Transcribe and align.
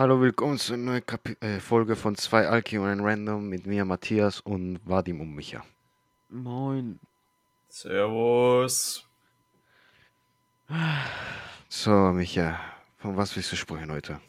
Hallo, 0.00 0.18
willkommen 0.18 0.56
zu 0.56 0.72
einer 0.72 0.82
neuen 0.82 1.04
Kapi 1.04 1.36
äh, 1.42 1.60
Folge 1.60 1.94
von 1.94 2.16
zwei 2.16 2.48
Alki 2.48 2.78
und 2.78 2.86
ein 2.86 3.00
Random 3.00 3.46
mit 3.46 3.66
mir, 3.66 3.84
Matthias 3.84 4.40
und 4.40 4.80
Vadim 4.82 5.20
und 5.20 5.34
Micha. 5.34 5.62
Moin. 6.30 6.98
Servus. 7.68 9.06
So, 11.68 11.90
Micha, 11.90 12.58
von 12.96 13.14
was 13.18 13.36
willst 13.36 13.52
du 13.52 13.56
sprechen 13.56 13.92
heute? 13.92 14.22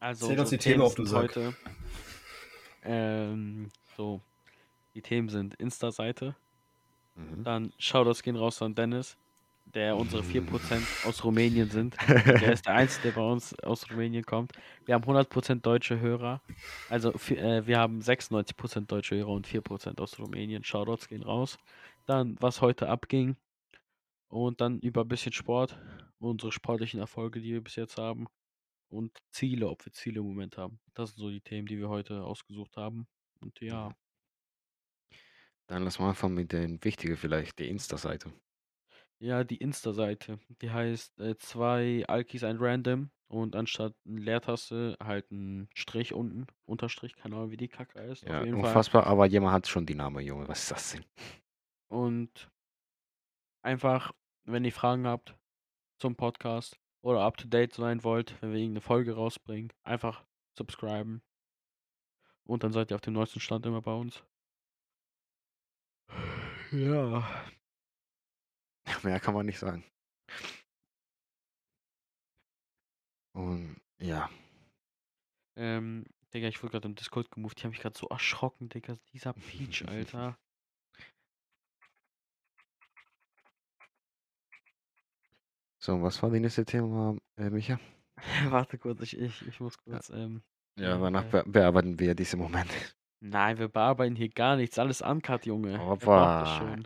Also 0.00 0.26
Zähl 0.26 0.40
uns 0.40 0.50
die 0.50 0.58
Themen 0.58 0.80
auf, 0.80 0.94
sind 0.94 1.04
du 1.04 1.10
Sack. 1.10 1.22
heute. 1.22 1.54
Ähm, 2.82 3.68
so, 3.96 4.20
die 4.96 5.00
Themen 5.00 5.28
sind 5.28 5.54
Insta-Seite. 5.54 6.34
Mhm. 7.14 7.44
Dann 7.44 7.72
Shoutouts 7.78 8.20
gehen 8.20 8.34
raus 8.34 8.60
an 8.62 8.74
Dennis, 8.74 9.16
der 9.76 9.94
unsere 9.94 10.22
4% 10.22 11.06
aus 11.06 11.22
Rumänien 11.22 11.68
sind. 11.68 11.96
Der 12.08 12.52
ist 12.52 12.66
der 12.66 12.74
Einzige, 12.74 13.08
der 13.08 13.20
bei 13.20 13.30
uns 13.30 13.56
aus 13.60 13.90
Rumänien 13.90 14.24
kommt. 14.24 14.52
Wir 14.86 14.94
haben 14.94 15.04
100% 15.04 15.60
deutsche 15.60 16.00
Hörer. 16.00 16.40
Also 16.88 17.12
äh, 17.12 17.66
wir 17.66 17.78
haben 17.78 18.00
96% 18.00 18.86
deutsche 18.86 19.16
Hörer 19.16 19.28
und 19.28 19.46
4% 19.46 20.00
aus 20.00 20.18
Rumänien. 20.18 20.64
Shoutouts 20.64 21.08
gehen 21.08 21.22
raus. 21.22 21.58
Dann, 22.06 22.36
was 22.40 22.62
heute 22.62 22.88
abging. 22.88 23.36
Und 24.28 24.62
dann 24.62 24.80
über 24.80 25.02
ein 25.02 25.08
bisschen 25.08 25.32
Sport. 25.32 25.78
Unsere 26.18 26.52
sportlichen 26.52 26.98
Erfolge, 26.98 27.40
die 27.40 27.52
wir 27.52 27.62
bis 27.62 27.76
jetzt 27.76 27.98
haben. 27.98 28.26
Und 28.88 29.12
Ziele, 29.30 29.68
ob 29.68 29.84
wir 29.84 29.92
Ziele 29.92 30.20
im 30.20 30.26
Moment 30.26 30.56
haben. 30.56 30.80
Das 30.94 31.10
sind 31.10 31.18
so 31.18 31.28
die 31.28 31.42
Themen, 31.42 31.66
die 31.66 31.76
wir 31.76 31.90
heute 31.90 32.22
ausgesucht 32.22 32.78
haben. 32.78 33.06
Und 33.40 33.60
ja, 33.60 33.90
Dann 35.66 35.84
lass 35.84 35.98
mal 35.98 36.08
anfangen 36.08 36.34
mit 36.34 36.52
den 36.52 36.82
wichtigen 36.82 37.18
vielleicht, 37.18 37.58
die 37.58 37.68
Insta-Seite. 37.68 38.32
Ja, 39.18 39.44
die 39.44 39.56
Insta-Seite, 39.56 40.38
die 40.60 40.70
heißt 40.70 41.20
äh, 41.20 41.36
zwei 41.38 42.04
Alkis 42.06 42.44
ein 42.44 42.58
Random 42.58 43.10
und 43.28 43.56
anstatt 43.56 43.94
eine 44.06 44.20
Leertaste 44.20 44.96
halt 45.02 45.30
ein 45.30 45.68
Strich 45.74 46.12
unten, 46.12 46.46
Unterstrich, 46.64 47.16
keine 47.16 47.36
Ahnung, 47.36 47.50
wie 47.50 47.56
die 47.56 47.68
Kacke 47.68 48.00
heißt. 48.00 48.24
Ja, 48.24 48.40
auf 48.40 48.44
jeden 48.44 48.58
Fall. 48.58 48.68
unfassbar, 48.68 49.06
aber 49.06 49.26
jemand 49.26 49.52
hat 49.52 49.68
schon 49.68 49.86
die 49.86 49.94
Namen, 49.94 50.24
Junge, 50.24 50.46
was 50.48 50.62
ist 50.62 50.70
das 50.70 50.92
denn? 50.92 51.04
Und 51.88 52.50
einfach, 53.62 54.12
wenn 54.44 54.64
ihr 54.64 54.72
Fragen 54.72 55.06
habt 55.06 55.34
zum 55.98 56.14
Podcast 56.16 56.78
oder 57.02 57.22
up 57.22 57.36
to 57.36 57.48
date 57.48 57.72
sein 57.72 58.04
wollt, 58.04 58.40
wenn 58.40 58.52
wir 58.52 58.58
irgendeine 58.58 58.80
Folge 58.80 59.14
rausbringen, 59.14 59.72
einfach 59.82 60.24
subscriben. 60.56 61.22
Und 62.44 62.62
dann 62.62 62.72
seid 62.72 62.90
ihr 62.90 62.94
auf 62.94 63.00
dem 63.00 63.14
neuesten 63.14 63.40
Stand 63.40 63.66
immer 63.66 63.82
bei 63.82 63.94
uns. 63.94 64.24
Ja. 66.70 67.26
Mehr 69.02 69.20
kann 69.20 69.34
man 69.34 69.46
nicht 69.46 69.58
sagen. 69.58 69.84
Und 73.34 73.76
ja, 73.98 74.28
Ähm, 75.56 76.04
Digga, 76.32 76.48
ich 76.48 76.62
wurde 76.62 76.72
gerade 76.72 76.88
im 76.88 76.94
Discord 76.94 77.30
gemoved. 77.30 77.58
Die 77.58 77.64
haben 77.64 77.70
mich 77.70 77.80
gerade 77.80 77.96
so 77.98 78.08
erschrocken, 78.08 78.68
Digga. 78.68 78.96
Dieser 79.12 79.32
Peach, 79.34 79.84
Alter. 79.88 80.38
so, 85.78 85.94
und 85.94 86.02
was 86.02 86.22
war 86.22 86.30
das 86.30 86.40
nächste 86.40 86.64
Thema, 86.64 87.16
äh, 87.36 87.50
Micha? 87.50 87.78
Warte 88.50 88.78
kurz, 88.78 89.00
ich, 89.02 89.18
ich, 89.18 89.46
ich 89.46 89.60
muss 89.60 89.78
kurz. 89.78 90.10
Ähm, 90.10 90.42
Ja, 90.78 90.90
Ja, 90.90 90.98
danach 90.98 91.24
äh. 91.24 91.30
be 91.30 91.44
bearbeiten 91.46 91.98
wir 91.98 92.14
diese 92.14 92.36
Moment. 92.36 92.70
nein, 93.20 93.58
wir 93.58 93.68
bearbeiten 93.68 94.16
hier 94.16 94.28
gar 94.30 94.56
nichts. 94.56 94.78
Alles 94.78 95.02
uncut, 95.02 95.46
Junge. 95.46 95.86
Wer 96.00 96.78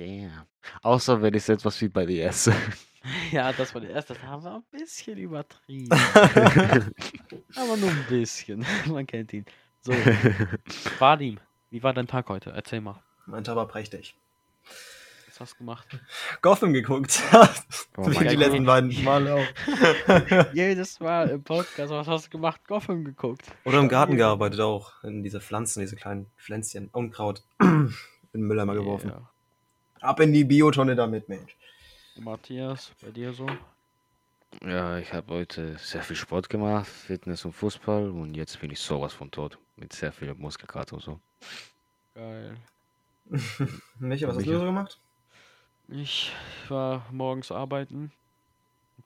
Damn. 0.00 0.46
Außer 0.80 1.20
wenn 1.20 1.34
ich 1.34 1.46
etwas 1.46 1.78
wie 1.80 1.88
bei 1.88 2.06
DS. 2.06 2.50
Ja, 3.32 3.50
das 3.50 3.72
war 3.72 3.80
der 3.80 3.92
erste. 3.92 4.12
Das 4.12 4.22
haben 4.24 4.44
wir 4.44 4.56
ein 4.56 4.62
bisschen 4.78 5.16
übertrieben. 5.16 5.88
Aber 7.56 7.76
nur 7.78 7.88
ein 7.88 8.04
bisschen. 8.10 8.62
Man 8.88 9.06
kennt 9.06 9.32
ihn. 9.32 9.46
So, 9.80 9.94
Vadim, 10.98 11.40
wie 11.70 11.82
war 11.82 11.94
dein 11.94 12.06
Tag 12.06 12.28
heute? 12.28 12.50
Erzähl 12.50 12.82
mal. 12.82 13.02
mein 13.24 13.42
Tag 13.42 13.56
war 13.56 13.66
prächtig. 13.66 14.16
Was 15.28 15.40
hast 15.40 15.54
du 15.54 15.58
gemacht? 15.60 15.88
Gotham 16.42 16.74
geguckt. 16.74 17.22
Oh 17.96 18.06
Wie 18.06 18.18
die 18.18 18.24
Gott. 18.24 18.34
letzten 18.34 18.66
beiden 18.66 19.02
Male 19.02 19.34
auch. 19.36 20.52
Jedes 20.52 21.00
Mal 21.00 21.30
im 21.30 21.42
Podcast, 21.42 21.90
was 21.90 22.06
hast 22.06 22.26
du 22.26 22.30
gemacht? 22.32 22.60
Gotham 22.68 23.02
geguckt. 23.02 23.46
Oder 23.64 23.78
im 23.78 23.88
Garten 23.88 24.18
gearbeitet 24.18 24.60
auch. 24.60 25.02
In 25.04 25.22
diese 25.22 25.40
Pflanzen, 25.40 25.80
diese 25.80 25.96
kleinen 25.96 26.26
Pflänzchen. 26.36 26.90
Unkraut. 26.92 27.44
in 27.60 28.42
den 28.42 28.42
Mülleimer 28.42 28.74
geworfen. 28.74 29.12
Ab 30.00 30.20
in 30.20 30.32
die 30.32 30.44
Biotonne 30.44 30.96
damit, 30.96 31.28
Mensch. 31.28 31.56
Matthias, 32.16 32.92
bei 33.02 33.10
dir 33.10 33.32
so? 33.32 33.46
Ja, 34.64 34.98
ich 34.98 35.12
habe 35.12 35.34
heute 35.34 35.76
sehr 35.78 36.02
viel 36.02 36.16
Sport 36.16 36.48
gemacht, 36.48 36.86
Fitness 36.86 37.44
und 37.44 37.52
Fußball 37.52 38.10
und 38.10 38.34
jetzt 38.34 38.60
bin 38.60 38.70
ich 38.70 38.80
sowas 38.80 39.12
von 39.12 39.30
tot. 39.30 39.58
Mit 39.76 39.92
sehr 39.92 40.12
viel 40.12 40.34
Muskelkater 40.34 40.94
und 40.94 41.02
so. 41.02 41.20
Geil. 42.14 42.56
Micha, 43.98 44.26
was 44.26 44.36
hast 44.36 44.46
Micha. 44.46 44.52
du 44.52 44.58
so 44.58 44.64
gemacht? 44.64 44.98
Ich 45.88 46.32
war 46.68 47.06
morgens 47.10 47.52
arbeiten. 47.52 48.10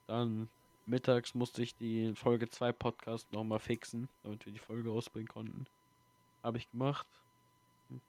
Dann 0.06 0.49
mittags 0.87 1.34
musste 1.34 1.62
ich 1.62 1.75
die 1.76 2.15
Folge 2.15 2.49
2 2.49 2.72
Podcast 2.72 3.32
nochmal 3.32 3.59
fixen, 3.59 4.09
damit 4.22 4.47
wir 4.47 4.53
die 4.53 4.59
Folge 4.59 4.91
rausbringen 4.91 5.28
konnten. 5.28 5.66
Habe 6.43 6.59
ich 6.59 6.71
gemacht. 6.71 7.06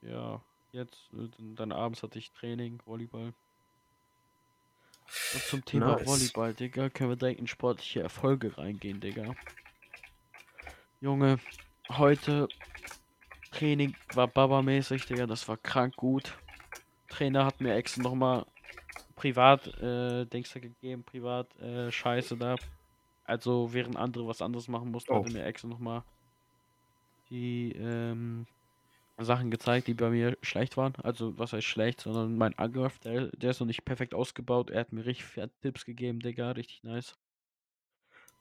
Ja, 0.02 0.41
jetzt, 0.75 1.09
äh, 1.13 1.30
dann- 1.56 1.72
abends 1.72 2.03
hatte 2.03 2.19
ich 2.19 2.31
Training, 2.31 2.80
Volleyball. 2.86 3.34
Und 5.34 5.44
zum 5.44 5.66
Thema 5.66 5.96
Nice. 5.97 6.06
Volleyball, 6.08 6.53
Digga, 6.53 6.90
können 6.90 7.12
wir 7.12 7.16
direkt 7.16 7.40
in 7.40 7.47
sportliche 7.47 8.02
Erfolge 8.02 8.58
reingehen, 8.58 9.00
Digga. 9.00 9.35
Junge, 11.02 11.40
heute 11.90 12.47
Training 13.52 13.96
war 14.14 14.28
Baba-mäßig, 14.28 15.06
Digga, 15.06 15.28
das 15.28 15.47
war 15.47 15.58
krank 15.58 15.96
gut. 15.96 16.34
Trainer 17.09 17.46
hat 17.46 17.62
mir 17.62 17.75
extra 17.75 18.02
nochmal 18.02 18.46
privat 19.16 19.68
äh, 19.81 20.25
Dings 20.25 20.52
da 20.52 20.59
gegeben, 20.59 21.03
privat 21.03 21.56
äh, 21.59 21.91
Scheiße 21.91 22.35
da. 22.38 22.56
Also 23.24 23.74
während 23.74 23.96
andere 23.96 24.28
was 24.28 24.41
anderes 24.41 24.68
machen 24.68 24.91
mussten, 24.91 25.14
hat 25.14 25.22
Oh. 25.22 25.25
er 25.25 25.31
mir 25.31 25.46
extra 25.46 25.68
nochmal 25.68 26.03
die 27.30 27.72
ähm, 27.74 28.46
Sachen 29.18 29.50
gezeigt, 29.50 29.88
die 29.88 29.94
bei 29.94 30.09
mir 30.09 30.38
schlecht 30.42 30.76
waren. 30.76 30.94
Also 30.98 31.38
was 31.38 31.53
heißt 31.53 31.66
schlecht, 31.66 32.02
sondern 32.02 32.38
mein 32.38 32.58
Angriff, 32.58 33.00
der, 33.00 33.28
der 33.28 33.52
ist 33.52 33.59
noch 33.59 33.68
nicht 33.68 33.86
perfekt 33.86 34.14
ausgebaut. 34.14 34.70
Er 34.70 34.81
hat 34.81 34.92
mir 34.92 35.06
richtig 35.06 35.26
fett 35.26 35.52
Tipps 35.62 35.86
gegeben, 35.86 36.20
Digga, 36.20 36.52
richtig 36.52 36.84
nice. 36.84 37.16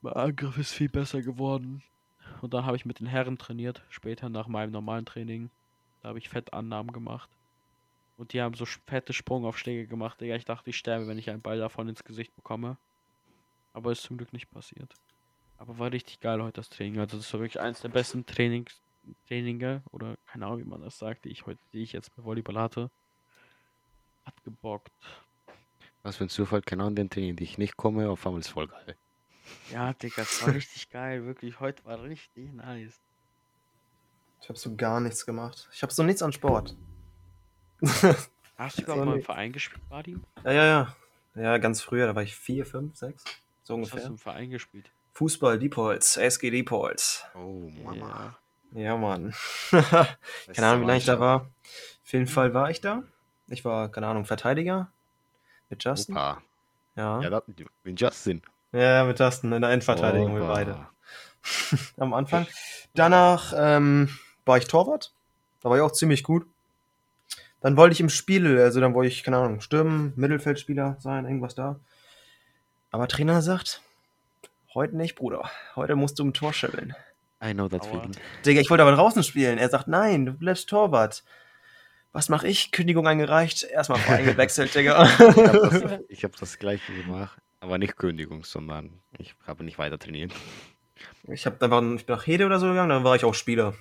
Mein 0.01 0.13
Angriff 0.13 0.57
ist 0.57 0.73
viel 0.73 0.89
besser 0.89 1.21
geworden. 1.21 1.81
Und 2.41 2.53
dann 2.53 2.65
habe 2.65 2.75
ich 2.75 2.85
mit 2.85 2.99
den 2.99 3.07
Herren 3.07 3.37
trainiert, 3.37 3.83
später 3.89 4.27
nach 4.29 4.47
meinem 4.47 4.71
normalen 4.71 5.05
Training. 5.05 5.49
Da 6.01 6.09
habe 6.09 6.19
ich 6.19 6.27
Fettannahmen 6.27 6.91
gemacht. 6.91 7.29
Und 8.17 8.33
die 8.33 8.41
haben 8.41 8.55
so 8.55 8.65
fette 8.65 9.13
Sprungaufschläge 9.13 9.87
gemacht, 9.87 10.19
Digga. 10.19 10.35
Ich 10.35 10.45
dachte, 10.45 10.69
ich 10.69 10.77
sterbe, 10.77 11.07
wenn 11.07 11.17
ich 11.17 11.29
einen 11.29 11.41
Ball 11.41 11.57
davon 11.57 11.87
ins 11.87 12.03
Gesicht 12.03 12.35
bekomme. 12.35 12.77
Aber 13.73 13.91
ist 13.91 14.03
zum 14.03 14.17
Glück 14.17 14.33
nicht 14.33 14.51
passiert. 14.51 14.93
Aber 15.57 15.79
war 15.79 15.91
richtig 15.91 16.19
geil 16.19 16.41
heute 16.41 16.59
das 16.61 16.69
Training. 16.69 16.99
Also 16.99 17.17
das 17.17 17.31
war 17.33 17.39
wirklich 17.39 17.61
eins 17.61 17.81
der 17.81 17.89
besten 17.89 18.25
Trainings, 18.25 18.81
Traininge 19.27 19.83
oder 19.91 20.15
keine 20.27 20.45
Ahnung, 20.45 20.59
wie 20.59 20.63
man 20.69 20.81
das 20.81 20.97
sagt, 20.97 21.25
die 21.25 21.29
ich 21.29 21.45
heute, 21.45 21.59
die 21.73 21.83
ich 21.83 21.93
jetzt 21.93 22.15
bei 22.15 22.23
Volleyball 22.23 22.57
hatte. 22.59 22.89
Hat 24.25 24.33
gebockt. 24.43 24.91
Was 26.03 26.17
für 26.17 26.25
ein 26.25 26.29
Zufall, 26.29 26.61
genau 26.61 26.87
in 26.87 26.95
den 26.95 27.09
Training, 27.09 27.35
die 27.35 27.43
ich 27.43 27.57
nicht 27.57 27.77
komme, 27.77 28.09
auf 28.09 28.25
einmal 28.25 28.41
ist 28.41 28.49
voll 28.49 28.67
geil. 28.67 28.95
Ja, 29.71 29.93
Digga, 29.93 30.21
das 30.23 30.45
war 30.45 30.53
richtig 30.53 30.89
geil, 30.91 31.25
wirklich. 31.25 31.59
Heute 31.59 31.83
war 31.85 32.01
richtig 32.03 32.51
nice. 32.53 32.99
Ich 34.41 34.49
habe 34.49 34.59
so 34.59 34.75
gar 34.75 34.99
nichts 34.99 35.25
gemacht. 35.25 35.67
Ich 35.73 35.81
habe 35.81 35.91
so 35.93 36.03
nichts 36.03 36.21
an 36.21 36.31
Sport. 36.31 36.75
Hast 38.57 38.77
du 38.79 38.83
überhaupt 38.83 39.05
mal 39.05 39.17
im. 39.17 39.23
Verein 39.23 39.51
gespielt, 39.51 39.81
Vadim? 39.89 40.23
Ja, 40.43 40.51
ja, 40.51 40.65
ja. 40.65 40.95
Ja, 41.35 41.57
ganz 41.57 41.81
früher, 41.81 42.07
da 42.07 42.15
war 42.15 42.23
ich 42.23 42.35
vier, 42.35 42.65
fünf, 42.65 42.95
sechs. 42.95 43.23
So 43.25 43.33
Was 43.33 43.33
hast 43.33 43.67
du 43.67 43.73
ungefähr. 43.75 44.05
im 44.07 44.17
Verein 44.17 44.49
gespielt? 44.51 44.89
Fußball, 45.13 45.59
Diepholz, 45.59 46.17
SG 46.17 46.49
Diepholz. 46.51 47.25
Oh, 47.35 47.69
Ja. 47.93 48.37
Ja, 48.75 48.97
Mann. 48.97 49.33
keine 49.71 50.67
Ahnung, 50.67 50.81
wie 50.81 50.87
lange 50.87 50.97
ich 50.97 51.05
da 51.05 51.17
war. 51.17 51.49
Auf 52.03 52.11
jeden 52.11 52.27
Fall 52.27 52.53
war 52.53 52.69
ich 52.69 52.81
da. 52.81 53.03
Ich 53.47 53.63
war, 53.63 53.89
keine 53.89 54.07
Ahnung, 54.07 54.25
Verteidiger. 54.25 54.91
Mit 55.69 55.83
Justin. 55.83 56.15
Opa. 56.15 56.41
Ja. 56.97 57.21
Ja, 57.21 57.41
bin 57.83 57.95
Justin. 57.95 58.41
Ja, 58.73 59.05
mit 59.05 59.17
Justin 59.17 59.53
in 59.53 59.61
der 59.61 59.71
Endverteidigung, 59.71 60.35
wir 60.35 60.43
Opa. 60.43 60.53
beide. 60.53 60.87
Am 61.97 62.13
Anfang. 62.13 62.47
Danach 62.93 63.53
ähm, 63.55 64.09
war 64.45 64.57
ich 64.57 64.67
Torwart. 64.67 65.13
Da 65.61 65.69
war 65.69 65.77
ich 65.77 65.81
auch 65.81 65.93
ziemlich 65.93 66.23
gut. 66.23 66.45
Dann 67.61 67.77
wollte 67.77 67.93
ich 67.93 68.01
im 68.01 68.09
Spiel, 68.09 68.59
also 68.59 68.81
dann 68.81 68.93
wollte 68.93 69.07
ich, 69.07 69.23
keine 69.23 69.37
Ahnung, 69.37 69.61
stürmen, 69.61 70.11
Mittelfeldspieler 70.17 70.97
sein, 70.99 71.25
irgendwas 71.25 71.55
da. 71.55 71.79
Aber 72.91 73.07
Trainer 73.07 73.41
sagt, 73.41 73.81
heute 74.73 74.97
nicht, 74.97 75.15
Bruder. 75.15 75.49
Heute 75.75 75.95
musst 75.95 76.19
du 76.19 76.23
im 76.23 76.33
Tor 76.33 76.53
schimmeln. 76.53 76.93
I 77.45 77.53
know 77.53 77.67
that 77.67 77.81
Aua. 77.83 77.89
feeling. 77.89 78.11
Digga, 78.45 78.61
ich 78.61 78.69
wollte 78.69 78.83
aber 78.83 78.95
draußen 78.95 79.23
spielen. 79.23 79.57
Er 79.57 79.69
sagt, 79.69 79.87
nein, 79.87 80.25
du 80.25 80.33
bleibst 80.33 80.69
Torwart. 80.69 81.23
Was 82.11 82.29
mache 82.29 82.47
ich? 82.47 82.71
Kündigung 82.71 83.07
eingereicht, 83.07 83.63
erstmal 83.63 83.99
Verein 83.99 84.25
gewechselt, 84.25 84.73
Digga. 84.73 85.03
Ich 85.19 85.37
habe 85.37 85.69
das, 85.69 85.99
ich 86.09 86.23
hab 86.23 86.35
das 86.37 86.57
gleiche 86.59 86.93
gemacht, 86.93 87.37
aber 87.59 87.77
nicht 87.77 87.97
Kündigung, 87.97 88.45
sondern 88.45 88.93
ich 89.17 89.35
habe 89.45 89.63
nicht 89.63 89.77
weiter 89.77 89.99
trainiert. 89.99 90.31
Ich 91.27 91.45
habe 91.45 91.61
einfach, 91.63 91.81
ich 91.97 92.05
bin 92.05 92.15
nach 92.15 92.25
Hede 92.25 92.45
oder 92.45 92.59
so 92.59 92.67
gegangen, 92.69 92.89
dann 92.89 93.03
war 93.03 93.15
ich 93.15 93.25
auch 93.25 93.33
Spieler. 93.33 93.75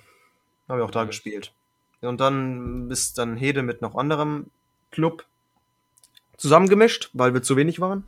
Habe 0.68 0.80
ich 0.80 0.84
auch 0.84 0.90
da 0.90 1.00
Nice. 1.00 1.10
gespielt. 1.10 1.52
Und 2.00 2.20
dann 2.20 2.88
bis 2.88 3.14
dann 3.14 3.36
Hede 3.36 3.62
mit 3.62 3.82
noch 3.82 3.94
anderem 3.94 4.50
Club 4.90 5.24
zusammengemischt, 6.36 7.10
weil 7.12 7.34
wir 7.34 7.42
zu 7.42 7.56
wenig 7.56 7.80
waren. 7.80 8.04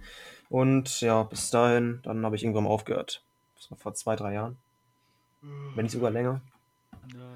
Und 0.49 1.01
ja, 1.01 1.23
bis 1.23 1.51
dahin, 1.51 2.01
dann 2.03 2.25
habe 2.25 2.37
ich 2.37 2.43
irgendwann 2.43 2.65
mal 2.65 2.71
aufgehört. 2.71 3.23
Das 3.57 3.71
war 3.71 3.79
vor 3.79 3.95
zwei, 3.95 4.17
drei 4.17 4.35
Jahren. 4.35 4.57
Wenn 5.41 5.85
nicht 5.85 5.93
sogar 5.93 6.11
länger. 6.11 6.41
Ja, 7.15 7.35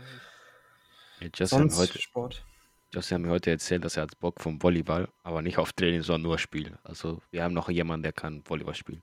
mir 1.21 1.47
Sonst 1.47 1.79
heute, 1.79 2.01
Sport. 2.01 2.45
Jesse 2.93 3.15
hat 3.15 3.23
mir 3.23 3.29
heute 3.29 3.51
erzählt, 3.51 3.85
dass 3.85 3.97
er 3.97 4.05
hat 4.05 4.19
Bock 4.19 4.41
vom 4.41 4.61
Volleyball, 4.61 5.09
aber 5.23 5.43
nicht 5.43 5.59
auf 5.59 5.73
Training, 5.73 6.03
sondern 6.03 6.23
nur 6.23 6.39
Spiel. 6.39 6.77
Also 6.83 7.21
wir 7.31 7.45
haben 7.45 7.55
noch 7.55 7.69
jemanden, 7.69 8.03
der 8.03 8.13
kann 8.13 8.43
Volleyball 8.45 8.75
spielen. 8.75 9.03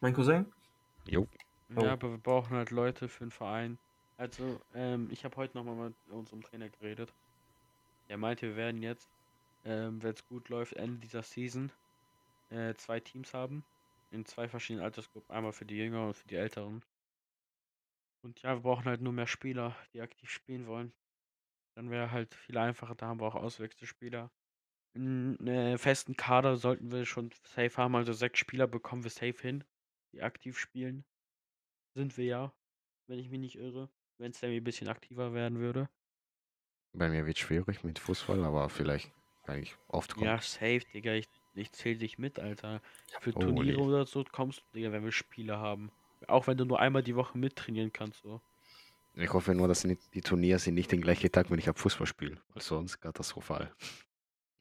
Mein 0.00 0.14
Cousin? 0.14 0.46
Jo. 1.06 1.28
Oh. 1.76 1.82
Ja, 1.82 1.92
aber 1.92 2.10
wir 2.10 2.18
brauchen 2.18 2.56
halt 2.56 2.70
Leute 2.70 3.08
für 3.08 3.24
den 3.24 3.30
Verein. 3.30 3.78
Also, 4.16 4.60
ähm, 4.74 5.08
ich 5.12 5.24
habe 5.24 5.36
heute 5.36 5.56
nochmal 5.56 5.90
mit 5.90 5.94
unserem 6.10 6.42
Trainer 6.42 6.68
geredet. 6.68 7.12
Der 8.08 8.16
meinte, 8.16 8.48
wir 8.48 8.56
werden 8.56 8.82
jetzt, 8.82 9.08
ähm, 9.64 10.02
wenn 10.02 10.14
es 10.14 10.26
gut 10.26 10.48
läuft, 10.48 10.72
Ende 10.72 10.98
dieser 10.98 11.22
Season 11.22 11.70
äh, 12.50 12.74
zwei 12.74 13.00
Teams 13.00 13.32
haben. 13.34 13.64
In 14.10 14.24
zwei 14.24 14.48
verschiedenen 14.48 14.84
Altersgruppen. 14.84 15.34
Einmal 15.34 15.52
für 15.52 15.66
die 15.66 15.76
Jüngeren 15.76 16.08
und 16.08 16.16
für 16.16 16.26
die 16.28 16.36
Älteren. 16.36 16.82
Und 18.22 18.42
ja, 18.42 18.54
wir 18.56 18.62
brauchen 18.62 18.84
halt 18.86 19.00
nur 19.00 19.12
mehr 19.12 19.26
Spieler, 19.26 19.76
die 19.92 20.00
aktiv 20.00 20.30
spielen 20.30 20.66
wollen. 20.66 20.92
Dann 21.76 21.90
wäre 21.90 22.10
halt 22.10 22.34
viel 22.34 22.58
einfacher. 22.58 22.94
Da 22.94 23.06
haben 23.06 23.20
wir 23.20 23.26
auch 23.26 23.36
Auswechselspieler. 23.36 24.30
Einen 24.94 25.46
äh, 25.46 25.78
festen 25.78 26.16
Kader 26.16 26.56
sollten 26.56 26.90
wir 26.90 27.04
schon 27.06 27.30
safe 27.44 27.76
haben. 27.76 27.94
Also 27.94 28.12
sechs 28.12 28.38
Spieler 28.40 28.66
bekommen 28.66 29.04
wir 29.04 29.10
safe 29.10 29.36
hin, 29.40 29.64
die 30.12 30.22
aktiv 30.22 30.58
spielen. 30.58 31.04
Sind 31.94 32.16
wir 32.16 32.24
ja, 32.24 32.52
wenn 33.06 33.18
ich 33.18 33.30
mich 33.30 33.40
nicht 33.40 33.56
irre. 33.56 33.88
Wenn 34.18 34.32
es 34.32 34.42
ein 34.42 34.64
bisschen 34.64 34.88
aktiver 34.88 35.32
werden 35.32 35.60
würde. 35.60 35.88
Bei 36.92 37.08
mir 37.08 37.26
wird 37.26 37.38
schwierig 37.38 37.84
mit 37.84 38.00
Fußball, 38.00 38.42
aber 38.44 38.68
vielleicht 38.68 39.12
kann 39.44 39.62
ich 39.62 39.76
oft 39.86 40.14
kommen. 40.14 40.26
Ja, 40.26 40.40
safe, 40.40 40.80
Digga. 40.92 41.12
Ich, 41.12 41.28
ich 41.54 41.70
zähle 41.72 41.98
dich 41.98 42.18
mit, 42.18 42.40
Alter. 42.40 42.82
Für 43.20 43.34
Oh, 43.36 43.40
Turniere 43.40 43.76
nee. 43.78 43.82
oder 43.86 44.06
so 44.06 44.24
kommst 44.24 44.60
du, 44.60 44.64
Digga, 44.74 44.90
wenn 44.90 45.04
wir 45.04 45.12
Spiele 45.12 45.58
haben. 45.58 45.92
Auch 46.26 46.46
wenn 46.46 46.56
du 46.56 46.64
nur 46.64 46.80
einmal 46.80 47.02
die 47.02 47.16
Woche 47.16 47.38
mittrainieren 47.38 47.92
kannst, 47.92 48.22
so. 48.22 48.40
Ich 49.14 49.32
hoffe 49.32 49.54
nur, 49.54 49.66
dass 49.66 49.82
die 49.82 50.20
Turniere 50.20 50.58
sind 50.58 50.74
nicht 50.74 50.92
den 50.92 51.00
gleichen 51.00 51.32
Tag, 51.32 51.50
wenn 51.50 51.58
ich 51.58 51.68
ab 51.68 51.78
Fußball 51.78 52.06
spiele. 52.06 52.40
Weil 52.54 52.62
sonst 52.62 53.00
katastrophal. 53.00 53.72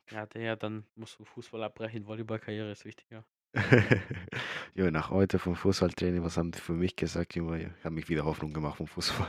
Ja, 0.10 0.26
der, 0.26 0.56
dann 0.56 0.86
musst 0.96 1.20
du 1.20 1.26
Fußball 1.26 1.62
abbrechen. 1.64 2.08
Volleyballkarriere 2.08 2.72
ist 2.72 2.86
wichtiger. 2.86 3.26
jo, 4.74 4.90
nach 4.90 5.10
heute 5.10 5.38
vom 5.38 5.54
Fußballtraining, 5.54 6.24
was 6.24 6.38
haben 6.38 6.52
die 6.52 6.62
für 6.62 6.72
mich 6.72 6.96
gesagt? 6.96 7.36
Junge, 7.36 7.76
ich 7.78 7.84
habe 7.84 7.94
mich 7.94 8.08
wieder 8.08 8.24
Hoffnung 8.24 8.54
gemacht 8.54 8.78
vom 8.78 8.88
Fußball. 8.88 9.28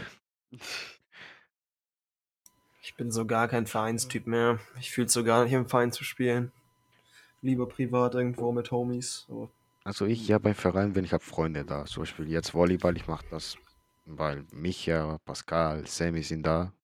Ich 2.80 2.94
bin 2.94 3.10
so 3.10 3.26
gar 3.26 3.48
kein 3.48 3.66
Vereinstyp 3.66 4.26
mehr. 4.26 4.60
Ich 4.80 4.90
fühle 4.90 5.10
so 5.10 5.22
gar 5.22 5.44
nicht 5.44 5.52
im 5.52 5.68
Verein 5.68 5.92
zu 5.92 6.04
spielen. 6.04 6.52
Lieber 7.42 7.68
privat 7.68 8.14
irgendwo 8.14 8.50
mit 8.50 8.70
Homies. 8.70 9.26
Aber 9.28 9.50
Also 9.88 10.04
ich 10.04 10.28
ja 10.28 10.36
beim 10.36 10.54
Verein, 10.54 10.94
wenn 10.94 11.06
ich 11.06 11.14
habe 11.14 11.24
Freunde 11.24 11.64
da. 11.64 11.86
Zum 11.86 12.02
Beispiel 12.02 12.28
jetzt 12.28 12.52
Volleyball, 12.52 12.94
ich 12.98 13.06
mache 13.06 13.24
das, 13.30 13.56
weil 14.04 14.44
Micha, 14.52 15.16
Pascal, 15.24 15.86
Sammy 15.86 16.22
sind 16.22 16.42
da. 16.42 16.74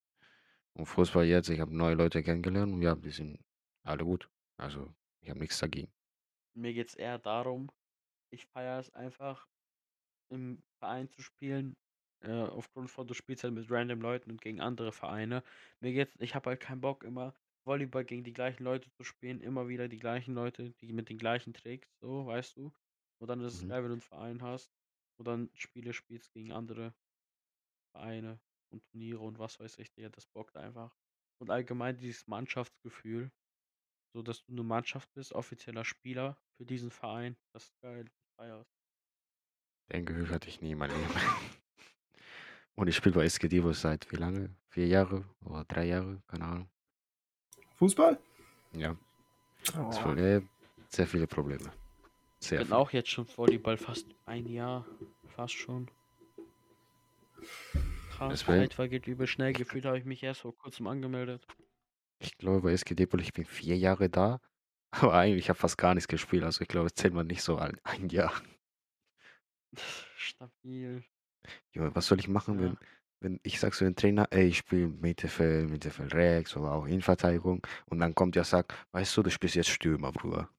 Und 0.72 0.86
Fußball 0.86 1.26
jetzt, 1.26 1.50
ich 1.50 1.60
habe 1.60 1.76
neue 1.76 1.96
Leute 1.96 2.22
kennengelernt 2.22 2.72
und 2.72 2.80
ja, 2.80 2.94
die 2.94 3.10
sind 3.10 3.38
alle 3.82 4.04
gut. 4.04 4.30
Also 4.56 4.90
ich 5.20 5.28
habe 5.28 5.38
nichts 5.38 5.58
dagegen. 5.58 5.92
Mir 6.54 6.72
geht's 6.72 6.94
eher 6.94 7.18
darum, 7.18 7.70
ich 8.30 8.46
feiere 8.46 8.78
es 8.78 8.88
einfach, 8.94 9.46
im 10.30 10.62
Verein 10.78 11.10
zu 11.10 11.20
spielen. 11.20 11.76
Äh, 12.20 12.32
aufgrund 12.32 12.90
von, 12.90 13.06
du 13.06 13.12
spielst 13.12 13.44
halt 13.44 13.52
mit 13.52 13.70
random 13.70 14.00
Leuten 14.00 14.30
und 14.30 14.40
gegen 14.40 14.62
andere 14.62 14.92
Vereine. 14.92 15.42
Mir 15.80 15.92
geht's, 15.92 16.16
ich 16.20 16.34
habe 16.34 16.48
halt 16.48 16.60
keinen 16.60 16.80
Bock, 16.80 17.04
immer 17.04 17.34
Volleyball 17.66 18.06
gegen 18.06 18.24
die 18.24 18.32
gleichen 18.32 18.64
Leute 18.64 18.90
zu 18.92 19.04
spielen, 19.04 19.42
immer 19.42 19.68
wieder 19.68 19.88
die 19.88 19.98
gleichen 19.98 20.32
Leute, 20.32 20.70
die 20.80 20.94
mit 20.94 21.10
den 21.10 21.18
gleichen 21.18 21.52
Tricks, 21.52 21.94
so, 22.00 22.24
weißt 22.24 22.56
du. 22.56 22.72
Und 23.24 23.28
dann 23.28 23.40
ist 23.40 23.54
es 23.54 23.62
Mhm. 23.62 23.68
geil, 23.70 23.82
wenn 23.82 23.88
du 23.88 23.94
einen 23.94 24.00
Verein 24.02 24.42
hast 24.42 24.70
und 25.18 25.26
dann 25.26 25.48
Spiele 25.54 25.94
spielst 25.94 26.30
gegen 26.34 26.52
andere 26.52 26.94
Vereine 27.96 28.38
und 28.70 28.84
Turniere 28.90 29.20
und 29.20 29.38
was 29.38 29.58
weiß 29.58 29.78
ich, 29.78 29.90
Digga, 29.94 30.10
das 30.10 30.26
bockt 30.26 30.58
einfach. 30.58 30.94
Und 31.40 31.48
allgemein 31.48 31.96
dieses 31.96 32.26
Mannschaftsgefühl, 32.26 33.32
so 34.12 34.22
dass 34.22 34.44
du 34.44 34.52
eine 34.52 34.62
Mannschaft 34.62 35.10
bist, 35.14 35.32
offizieller 35.32 35.86
Spieler 35.86 36.36
für 36.58 36.66
diesen 36.66 36.90
Verein, 36.90 37.34
das 37.54 37.64
ist 37.64 37.80
geil. 37.80 38.04
Ich 38.06 38.34
feier's. 38.36 38.68
Den 39.90 40.04
Gefühl 40.04 40.28
hatte 40.28 40.50
ich 40.50 40.60
nie 40.60 40.72
in 40.72 40.78
meinem 40.78 40.94
Leben. 40.94 41.08
Und 42.74 42.88
ich 42.88 42.96
spiele 42.96 43.14
bei 43.14 43.24
SG 43.24 43.48
Divos 43.48 43.80
seit 43.80 44.12
wie 44.12 44.16
lange? 44.16 44.54
Vier 44.68 44.86
Jahre 44.86 45.24
oder 45.40 45.64
drei 45.64 45.86
Jahre? 45.86 46.22
Keine 46.26 46.44
Ahnung. 46.44 46.70
Fußball? 47.76 48.20
Ja, 48.72 48.94
das 49.64 49.98
Oh. 49.98 50.02
Problem, 50.02 50.46
sehr 50.90 51.06
viele 51.06 51.26
Probleme. 51.26 51.72
Ich 52.44 52.48
Sehr 52.50 52.58
bin 52.58 52.66
viele. 52.66 52.76
auch 52.76 52.90
jetzt 52.90 53.08
schon 53.08 53.26
Volleyball 53.26 53.78
fast 53.78 54.06
ein 54.26 54.46
Jahr, 54.46 54.84
fast 55.34 55.54
schon. 55.54 55.90
Krass, 58.10 58.40
Zeit 58.40 58.74
vergeht 58.74 59.06
übel 59.06 59.26
schnell. 59.26 59.54
Gefühlt 59.54 59.86
habe 59.86 59.96
ich 59.96 60.04
mich 60.04 60.22
erst 60.22 60.42
vor 60.42 60.54
kurzem 60.54 60.86
angemeldet. 60.86 61.46
Ich 62.18 62.36
glaube, 62.36 62.60
bei 62.60 62.72
SG 62.72 62.94
Depol, 62.94 63.22
ich 63.22 63.32
bin 63.32 63.46
vier 63.46 63.78
Jahre 63.78 64.10
da, 64.10 64.40
aber 64.90 65.14
eigentlich 65.14 65.48
habe 65.48 65.58
fast 65.58 65.78
gar 65.78 65.94
nichts 65.94 66.06
gespielt. 66.06 66.44
Also 66.44 66.60
ich 66.60 66.68
glaube, 66.68 66.88
es 66.88 66.94
zählt 66.94 67.14
man 67.14 67.28
nicht 67.28 67.42
so 67.42 67.56
ein, 67.56 67.80
ein 67.84 68.10
Jahr. 68.10 68.34
Stabil. 70.14 71.02
Junge, 71.72 71.94
was 71.96 72.06
soll 72.06 72.18
ich 72.18 72.28
machen, 72.28 72.60
Ja. 72.60 72.66
wenn, 72.66 72.78
wenn 73.20 73.40
ich 73.42 73.58
sag 73.58 73.72
zu 73.72 73.84
dem 73.84 73.96
Trainer, 73.96 74.28
ey, 74.32 74.48
ich 74.48 74.58
spiele 74.58 74.88
Mittelfeld, 74.88 75.70
Mittelfeld 75.70 76.12
rechts 76.12 76.54
oder 76.58 76.72
auch 76.72 76.84
Innenverteidigung 76.84 77.66
und 77.86 78.00
dann 78.00 78.14
kommt 78.14 78.34
der 78.36 78.44
sagt, 78.44 78.74
weißt 78.92 79.16
du, 79.16 79.22
du 79.22 79.30
spielst 79.30 79.54
jetzt 79.56 79.70
Stürmer, 79.70 80.12
Bruder. 80.12 80.50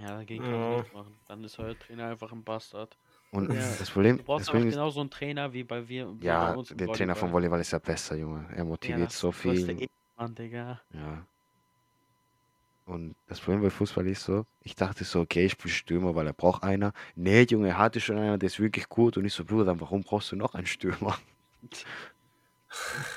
Ja, 0.00 0.08
dagegen 0.16 0.42
kann 0.44 0.52
Ja. 0.52 0.58
man 0.58 0.76
nichts 0.78 0.92
machen. 0.92 1.16
Dann 1.26 1.44
ist 1.44 1.58
euer 1.58 1.78
Trainer 1.78 2.06
einfach 2.08 2.32
ein 2.32 2.44
Bastard. 2.44 2.96
Und 3.30 3.50
Ja. 3.50 3.76
das 3.76 3.90
Problem, 3.90 4.18
Du 4.18 4.24
brauchst 4.24 4.42
das 4.42 4.48
einfach 4.48 4.52
Problem 4.52 4.68
ist, 4.68 4.74
genau 4.74 4.90
so 4.90 5.00
einen 5.00 5.10
Trainer 5.10 5.52
wie 5.52 5.64
bei 5.64 5.88
wir. 5.88 6.08
wie 6.12 6.18
bei 6.18 6.26
ja, 6.26 6.52
uns 6.52 6.70
im 6.70 6.78
der 6.78 6.92
Trainer 6.92 7.14
von 7.16 7.32
Volleyball. 7.32 7.60
Ist 7.60 7.72
ja 7.72 7.78
besser, 7.78 8.16
Junge. 8.16 8.46
Er 8.50 8.58
Ja, 8.58 8.64
motiviert 8.64 9.08
das 9.08 9.18
so 9.18 9.32
viel. 9.32 9.68
Ehrenmann, 9.70 10.34
Digga. 10.34 10.80
Ja. 10.92 11.26
Und 12.84 13.16
das 13.26 13.40
Problem 13.40 13.62
bei 13.62 13.70
Fußball 13.70 14.06
ist 14.06 14.22
so, 14.24 14.46
ich 14.60 14.76
dachte 14.76 15.02
so, 15.02 15.20
okay, 15.20 15.46
ich 15.46 15.52
spiele 15.52 15.74
Stürmer, 15.74 16.14
weil 16.14 16.26
er 16.28 16.32
braucht 16.32 16.62
einer. 16.62 16.92
Nee, 17.16 17.42
Junge, 17.42 17.68
er 17.68 17.78
hatte 17.78 18.00
schon 18.00 18.16
einer, 18.16 18.38
der 18.38 18.46
ist 18.46 18.60
wirklich 18.60 18.88
gut. 18.88 19.16
Und 19.16 19.24
ich 19.24 19.34
so, 19.34 19.44
Bruder, 19.44 19.64
dann 19.64 19.80
warum 19.80 20.02
brauchst 20.02 20.30
du 20.30 20.36
noch 20.36 20.54
einen 20.54 20.66
Stürmer? 20.66 21.16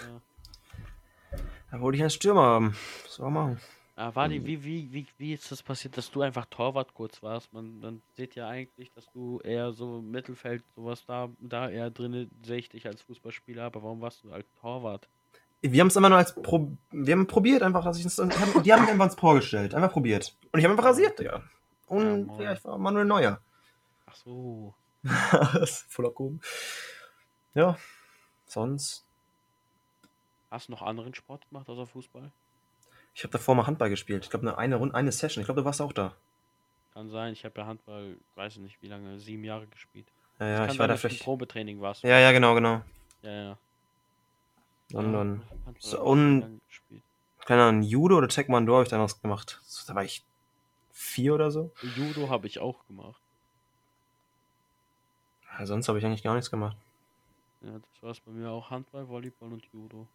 Ja. 0.02 0.22
Da 1.72 1.82
wollte 1.82 1.98
ich 1.98 2.02
einen 2.02 2.10
Stürmer 2.10 2.42
haben. 2.42 2.76
Was 3.04 3.16
soll 3.16 3.30
man 3.30 3.34
machen? 3.34 3.60
Ah, 4.02 4.16
Wadi, 4.16 4.40
Mhm. 4.40 4.46
wie, 4.46 4.64
wie, 4.64 4.94
wie, 4.94 5.08
wie 5.18 5.34
ist 5.34 5.52
das 5.52 5.62
passiert, 5.62 5.98
dass 5.98 6.10
du 6.10 6.22
einfach 6.22 6.46
Torwart 6.46 6.94
kurz 6.94 7.22
warst? 7.22 7.52
Man, 7.52 7.82
man 7.82 8.02
sieht 8.16 8.34
ja 8.36 8.48
eigentlich, 8.48 8.94
dass 8.94 9.12
du 9.12 9.42
eher 9.42 9.74
so 9.74 10.02
Mittelfeld, 10.02 10.64
sowas 10.74 11.04
da, 11.06 11.28
da 11.40 11.70
eher 11.70 11.90
drin 11.90 12.32
sehe 12.42 12.60
ich 12.60 12.70
dich 12.70 12.88
als 12.88 13.02
Fußballspieler, 13.02 13.64
aber 13.66 13.84
warum 13.84 14.00
warst 14.00 14.24
du 14.24 14.32
als 14.32 14.48
Torwart? 14.62 15.10
Wir 15.62 15.82
haben 15.82 15.90
es 15.90 15.98
immer 15.98 16.08
nur 16.08 16.18
als 16.18 16.34
Pro 16.34 16.72
wir 16.92 17.14
haben 17.14 17.28
probiert 17.28 17.62
einfach, 17.62 17.84
dass 17.84 18.00
ich 18.00 18.06
es 18.06 18.16
die 18.16 18.22
haben 18.72 18.84
mich 18.84 18.90
einfach 18.90 19.06
ins 19.08 19.18
Tor 19.18 19.36
gestellt, 19.36 19.74
einfach 19.76 19.92
probiert. 19.92 20.34
Und 20.54 20.60
ich 20.60 20.64
habe 20.66 20.72
einfach 20.76 20.86
rasiert, 20.86 21.20
Digga. 21.20 21.44
Und 21.88 22.28
moin. 22.28 22.42
ja, 22.42 22.54
ich 22.54 22.64
war 22.64 22.78
Manuel 22.78 23.04
Neuer. 23.04 23.42
Ach 24.06 24.16
so. 24.16 24.74
Voll 25.90 26.06
abgehoben. 26.06 26.40
Ja, 27.54 27.78
sonst. 28.46 29.06
Hast 30.50 30.70
du 30.70 30.72
noch 30.72 30.84
anderen 30.84 31.14
Sport 31.14 31.50
gemacht 31.50 31.68
außer 31.68 31.86
Fußball? 31.86 32.32
Ich 33.14 33.24
habe 33.24 33.32
davor 33.32 33.56
mal 33.56 33.68
Handball 33.68 33.90
gespielt. 33.90 34.24
Ich 34.24 34.30
glaube, 34.30 34.48
eine, 34.48 34.58
eine 34.58 34.76
Runde, 34.78 34.96
eine 34.96 35.12
Session. 35.12 35.42
Ich 35.42 35.46
glaube, 35.48 35.62
du 35.62 35.66
warst 35.66 35.82
auch 35.82 35.94
da. 35.94 36.16
Kann 36.94 37.10
sein, 37.10 37.34
ich 37.34 37.46
habe 37.46 37.60
ja 37.60 37.68
Handball, 37.68 38.18
weiß 38.36 38.54
ich 38.54 38.60
nicht 38.60 38.82
wie 38.82 38.88
lange, 38.88 39.20
sieben 39.20 39.44
Jahre 39.44 39.68
gespielt. 39.68 40.08
Ja, 40.40 40.48
ja, 40.48 40.66
ich 40.68 40.80
war 40.80 40.88
da 40.88 40.96
vielleicht. 40.96 41.24
Probetraining 41.24 41.82
warst. 41.82 42.04
Ja, 42.04 42.20
ja, 42.20 42.32
genau, 42.32 42.56
genau. 42.56 42.82
ja. 43.22 43.32
ja. 43.32 43.58
Und 44.94 45.14
Ja, 45.14 45.74
so, 45.80 46.02
und- 46.02 46.62
keine 47.46 47.64
Ahnung, 47.64 47.84
Judo 47.84 48.18
oder 48.18 48.28
Taekwondo 48.28 48.74
habe 48.74 48.84
ich 48.84 48.90
dann 48.90 49.02
was 49.02 49.22
gemacht. 49.22 49.62
Da 49.88 49.96
war 49.96 50.04
ich 50.04 50.24
vier 50.92 51.34
oder 51.36 51.52
so. 51.52 51.72
Judo 51.96 52.30
habe 52.30 52.48
ich 52.48 52.60
auch 52.60 52.86
gemacht. 52.88 53.22
Ja, 55.58 55.66
sonst 55.66 55.88
habe 55.88 56.00
ich 56.00 56.06
eigentlich 56.06 56.24
gar 56.24 56.36
nichts 56.36 56.50
gemacht. 56.52 56.78
Ja, 57.62 57.72
das 57.74 58.04
war 58.04 58.12
es 58.12 58.20
bei 58.20 58.32
mir 58.32 58.50
auch 58.50 58.70
Handball, 58.70 59.08
Volleyball 59.08 59.52
und 59.52 59.66
Judo. 59.74 60.08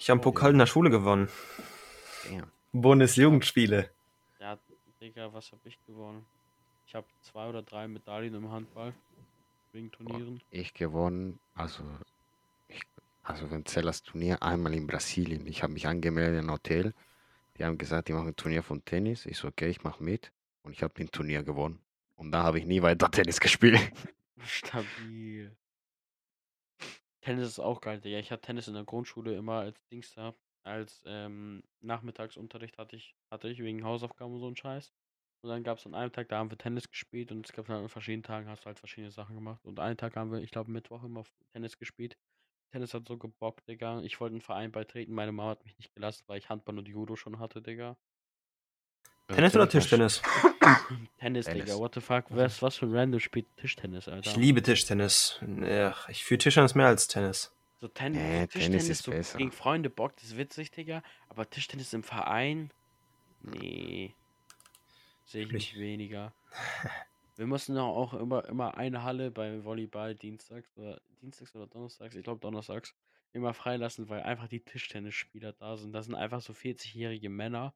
Ich 0.00 0.08
habe 0.08 0.16
einen 0.16 0.22
Pokal 0.22 0.52
in 0.52 0.58
der 0.58 0.64
Schule 0.64 0.88
gewonnen. 0.88 1.28
Damn. 2.24 2.50
Bundesjugendspiele. 2.72 3.90
Ja, 4.40 4.58
Digga, 4.98 5.30
was 5.34 5.52
habe 5.52 5.60
ich 5.66 5.78
gewonnen? 5.86 6.24
Ich 6.86 6.94
habe 6.94 7.06
zwei 7.20 7.46
oder 7.50 7.62
drei 7.62 7.86
Medaillen 7.86 8.34
im 8.34 8.50
Handball. 8.50 8.94
Wegen 9.72 9.92
Turnieren. 9.92 10.40
Ich 10.50 10.72
gewonnen, 10.72 11.38
also, 11.54 11.84
ich, 12.68 12.80
also 13.22 13.50
wenn 13.50 13.66
Zellas 13.66 14.02
Turnier 14.02 14.42
einmal 14.42 14.72
in 14.72 14.86
Brasilien. 14.86 15.46
Ich 15.46 15.62
habe 15.62 15.74
mich 15.74 15.86
angemeldet 15.86 16.40
in 16.40 16.46
ein 16.46 16.52
Hotel. 16.52 16.94
Die 17.58 17.64
haben 17.66 17.76
gesagt, 17.76 18.08
die 18.08 18.14
machen 18.14 18.28
ein 18.28 18.36
Turnier 18.36 18.62
von 18.62 18.82
Tennis. 18.82 19.26
Ich 19.26 19.36
so, 19.36 19.48
okay, 19.48 19.68
ich 19.68 19.84
mache 19.84 20.02
mit. 20.02 20.32
und 20.62 20.72
ich 20.72 20.82
habe 20.82 20.94
den 20.94 21.10
Turnier 21.10 21.42
gewonnen. 21.42 21.78
Und 22.16 22.32
da 22.32 22.42
habe 22.42 22.58
ich 22.58 22.64
nie 22.64 22.80
weiter 22.80 23.10
Tennis 23.10 23.38
gespielt. 23.38 23.78
Stabil. 24.44 25.54
Tennis 27.22 27.48
ist 27.48 27.58
auch 27.60 27.80
geil, 27.80 28.00
Digga. 28.00 28.18
Ich 28.18 28.30
hatte 28.30 28.42
Tennis 28.42 28.68
in 28.68 28.74
der 28.74 28.84
Grundschule 28.84 29.34
immer 29.34 29.60
als 29.60 29.84
Dings 29.88 30.12
da. 30.14 30.34
Als 30.64 31.02
ähm, 31.06 31.62
Nachmittagsunterricht 31.80 32.78
hatte 32.78 32.96
ich, 32.96 33.14
hatte 33.30 33.48
ich 33.48 33.60
wegen 33.62 33.84
Hausaufgaben 33.84 34.34
und 34.34 34.40
so 34.40 34.48
ein 34.48 34.56
Scheiß. 34.56 34.92
Und 35.42 35.50
dann 35.50 35.62
gab 35.62 35.78
es 35.78 35.86
an 35.86 35.94
einem 35.94 36.12
Tag, 36.12 36.28
da 36.28 36.38
haben 36.38 36.50
wir 36.50 36.58
Tennis 36.58 36.90
gespielt 36.90 37.32
und 37.32 37.46
es 37.46 37.52
gab 37.52 37.66
dann 37.66 37.82
an 37.82 37.88
verschiedenen 37.88 38.22
Tagen, 38.22 38.48
hast 38.48 38.64
du 38.64 38.66
halt 38.66 38.78
verschiedene 38.78 39.10
Sachen 39.10 39.34
gemacht. 39.36 39.64
Und 39.64 39.80
einen 39.80 39.96
Tag 39.96 40.16
haben 40.16 40.30
wir, 40.32 40.40
ich 40.40 40.50
glaube, 40.50 40.70
Mittwoch 40.70 41.02
immer 41.04 41.24
Tennis 41.54 41.78
gespielt. 41.78 42.18
Tennis 42.72 42.94
hat 42.94 43.08
so 43.08 43.16
gebockt, 43.18 43.66
Digga. 43.68 44.02
Ich 44.02 44.20
wollte 44.20 44.34
einen 44.34 44.42
Verein 44.42 44.72
beitreten, 44.72 45.14
meine 45.14 45.32
Mama 45.32 45.50
hat 45.50 45.64
mich 45.64 45.76
nicht 45.78 45.94
gelassen, 45.94 46.24
weil 46.26 46.38
ich 46.38 46.48
Handball 46.50 46.78
und 46.78 46.88
Judo 46.88 47.16
schon 47.16 47.38
hatte, 47.38 47.62
Digga. 47.62 47.96
Tennis 49.34 49.54
oder 49.54 49.68
Tischtennis? 49.68 50.22
Tennis, 51.18 51.46
Digga, 51.46 51.58
Tennis. 51.64 51.78
what 51.78 51.94
the 51.94 52.00
fuck? 52.00 52.24
Was, 52.30 52.60
was 52.62 52.76
für 52.76 52.86
ein 52.86 52.94
Random 52.94 53.20
spielt 53.20 53.46
Tischtennis, 53.56 54.08
Alter? 54.08 54.30
Ich 54.30 54.36
liebe 54.36 54.62
Tischtennis. 54.62 55.40
Ja, 55.62 55.94
ich 56.08 56.24
fühle 56.24 56.38
Tischtennis 56.38 56.74
mehr 56.74 56.86
als 56.86 57.08
Tennis. 57.08 57.52
So 57.80 57.88
Ten 57.88 58.12
Nee, 58.12 58.18
Tennis 58.18 58.50
Tischtennis 58.52 58.88
ist 58.88 59.02
so 59.04 59.10
besser. 59.10 59.38
gegen 59.38 59.52
Freunde 59.52 59.88
Bock, 59.90 60.14
das 60.16 60.24
ist 60.26 60.36
witzig, 60.36 60.70
Digga. 60.70 61.02
Aber 61.28 61.48
Tischtennis 61.48 61.92
im 61.92 62.02
Verein? 62.02 62.70
Nee. 63.42 64.14
Sehe 65.24 65.44
ich 65.44 65.52
nicht 65.52 65.78
weniger. 65.78 66.32
Wir 67.36 67.46
mussten 67.46 67.78
auch- 67.78 67.96
auch 67.96 68.14
immer, 68.14 68.44
immer 68.46 68.76
eine 68.76 69.02
Halle 69.02 69.30
beim 69.30 69.64
Volleyball 69.64 70.14
dienstags 70.14 70.68
oder 70.76 71.00
dienstags 71.22 71.54
oder 71.54 71.66
donnerstags, 71.66 72.14
ich 72.16 72.22
glaube 72.24 72.40
donnerstags, 72.40 72.94
immer 73.32 73.54
freilassen, 73.54 74.08
weil 74.08 74.22
einfach 74.22 74.48
die 74.48 74.60
Tischtennisspieler 74.60 75.52
da 75.54 75.76
sind. 75.76 75.92
Das 75.92 76.06
sind 76.06 76.16
einfach 76.16 76.40
so 76.42 76.52
40-jährige 76.52 77.30
Männer, 77.30 77.72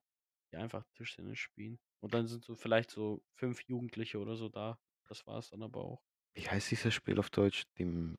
die 0.54 0.60
einfach 0.60 0.84
Tischtennis 0.94 1.38
spielen. 1.38 1.78
Und 2.00 2.14
dann 2.14 2.26
sind 2.26 2.44
so 2.44 2.54
vielleicht 2.54 2.90
so 2.90 3.22
fünf 3.34 3.60
Jugendliche 3.66 4.18
oder 4.20 4.36
so 4.36 4.48
da. 4.48 4.78
Das 5.08 5.26
war 5.26 5.38
es 5.38 5.50
dann 5.50 5.62
aber 5.62 5.80
auch. 5.80 6.02
Wie 6.34 6.48
heißt 6.48 6.70
dieses 6.70 6.94
Spiel 6.94 7.18
auf 7.18 7.30
Deutsch? 7.30 7.64
Die, 7.78 8.14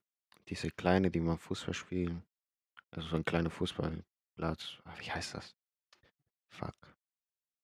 diese 0.50 0.70
kleine, 0.72 1.10
die 1.12 1.20
man 1.20 1.38
Fußball 1.38 1.74
spielen. 1.74 2.24
Also 2.92 3.08
so 3.10 3.16
ein 3.16 3.26
kleiner 3.26 3.50
Fußballplatz. 3.50 4.80
Ah, 4.84 4.94
Wie 5.00 5.12
heißt 5.12 5.34
das? 5.36 5.56
Fuck. 6.50 6.76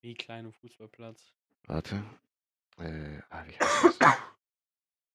Wie 0.02 0.14
klein 0.14 0.46
im 0.46 0.54
Fußballplatz. 0.54 1.34
Warte. 1.68 2.04
Äh, 2.78 3.20
ah, 3.30 3.46
wie 3.48 3.58
heißt 3.60 4.02
das? 4.02 4.18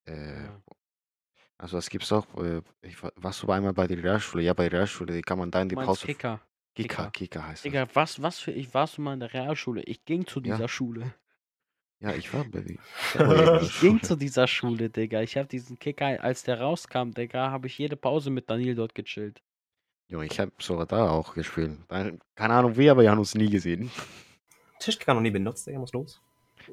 äh, 0.05 0.43
Ja. 0.45 0.61
also 1.57 1.77
das 1.77 1.89
gibt's 1.89 2.11
auch. 2.11 2.25
Äh, 2.41 2.61
ich, 2.81 3.01
wa- 3.03 3.11
warst 3.15 3.43
du 3.43 3.51
einmal 3.51 3.73
bei 3.73 3.87
der 3.87 4.01
Realschule? 4.01 4.43
Ja, 4.43 4.53
bei 4.53 4.69
der 4.69 4.79
Realschule, 4.79 5.13
die 5.13 5.21
kann 5.21 5.37
man 5.39 5.51
da 5.51 5.61
in 5.61 5.69
die 5.69 5.75
Du 5.75 5.81
meinst 5.81 5.87
Pause. 5.87 6.05
Kicker. 6.05 6.41
Kika, 6.83 7.09
Kicker. 7.09 7.11
Kika 7.11 7.43
heißt 7.47 7.65
das. 7.65 7.71
Digga, 7.71 7.87
was, 7.93 8.21
was 8.21 8.39
für 8.39 8.51
ich 8.51 8.73
warst 8.73 8.97
du 8.97 9.01
mal 9.01 9.13
in 9.13 9.19
der 9.19 9.33
Realschule? 9.33 9.81
Ich 9.83 10.03
ging 10.05 10.25
zu 10.25 10.39
Ja. 10.41 10.55
dieser 10.55 10.67
Schule. 10.67 11.13
Ja, 11.99 12.13
ich 12.13 12.31
war 12.33 12.43
bei 12.43 12.59
die. 12.61 12.77
Ich 13.13 13.19
war 13.19 13.27
bei 13.27 13.33
der 13.35 13.61
Ich 13.61 13.79
ging 13.79 14.01
zu 14.03 14.15
dieser 14.15 14.47
Schule, 14.47 14.89
Digga. 14.89 15.21
Ich 15.21 15.35
habe 15.35 15.47
diesen 15.47 15.79
Kicker, 15.79 16.21
als 16.23 16.43
der 16.43 16.61
rauskam, 16.61 17.11
Digga, 17.11 17.49
habe 17.51 17.67
ich 17.67 17.77
jede 17.77 17.95
Pause 17.95 18.29
mit 18.29 18.49
Daniel 18.49 18.75
dort 18.75 18.93
gechillt. 18.93 19.41
Junge, 20.09 20.25
ich 20.27 20.39
habe 20.39 20.51
sogar 20.59 20.85
da 20.85 21.09
auch 21.09 21.33
gespielt. 21.33 21.77
Keine 21.89 22.19
Ahnung 22.37 22.77
wie, 22.77 22.89
aber 22.89 23.01
wir 23.01 23.11
haben 23.11 23.19
uns 23.19 23.35
nie 23.35 23.49
gesehen. 23.49 23.91
Tischkicker 24.79 25.13
noch 25.13 25.21
nie 25.21 25.31
benutzt, 25.31 25.65
Digga, 25.67 25.79
muss 25.79 25.91
los. 25.93 26.21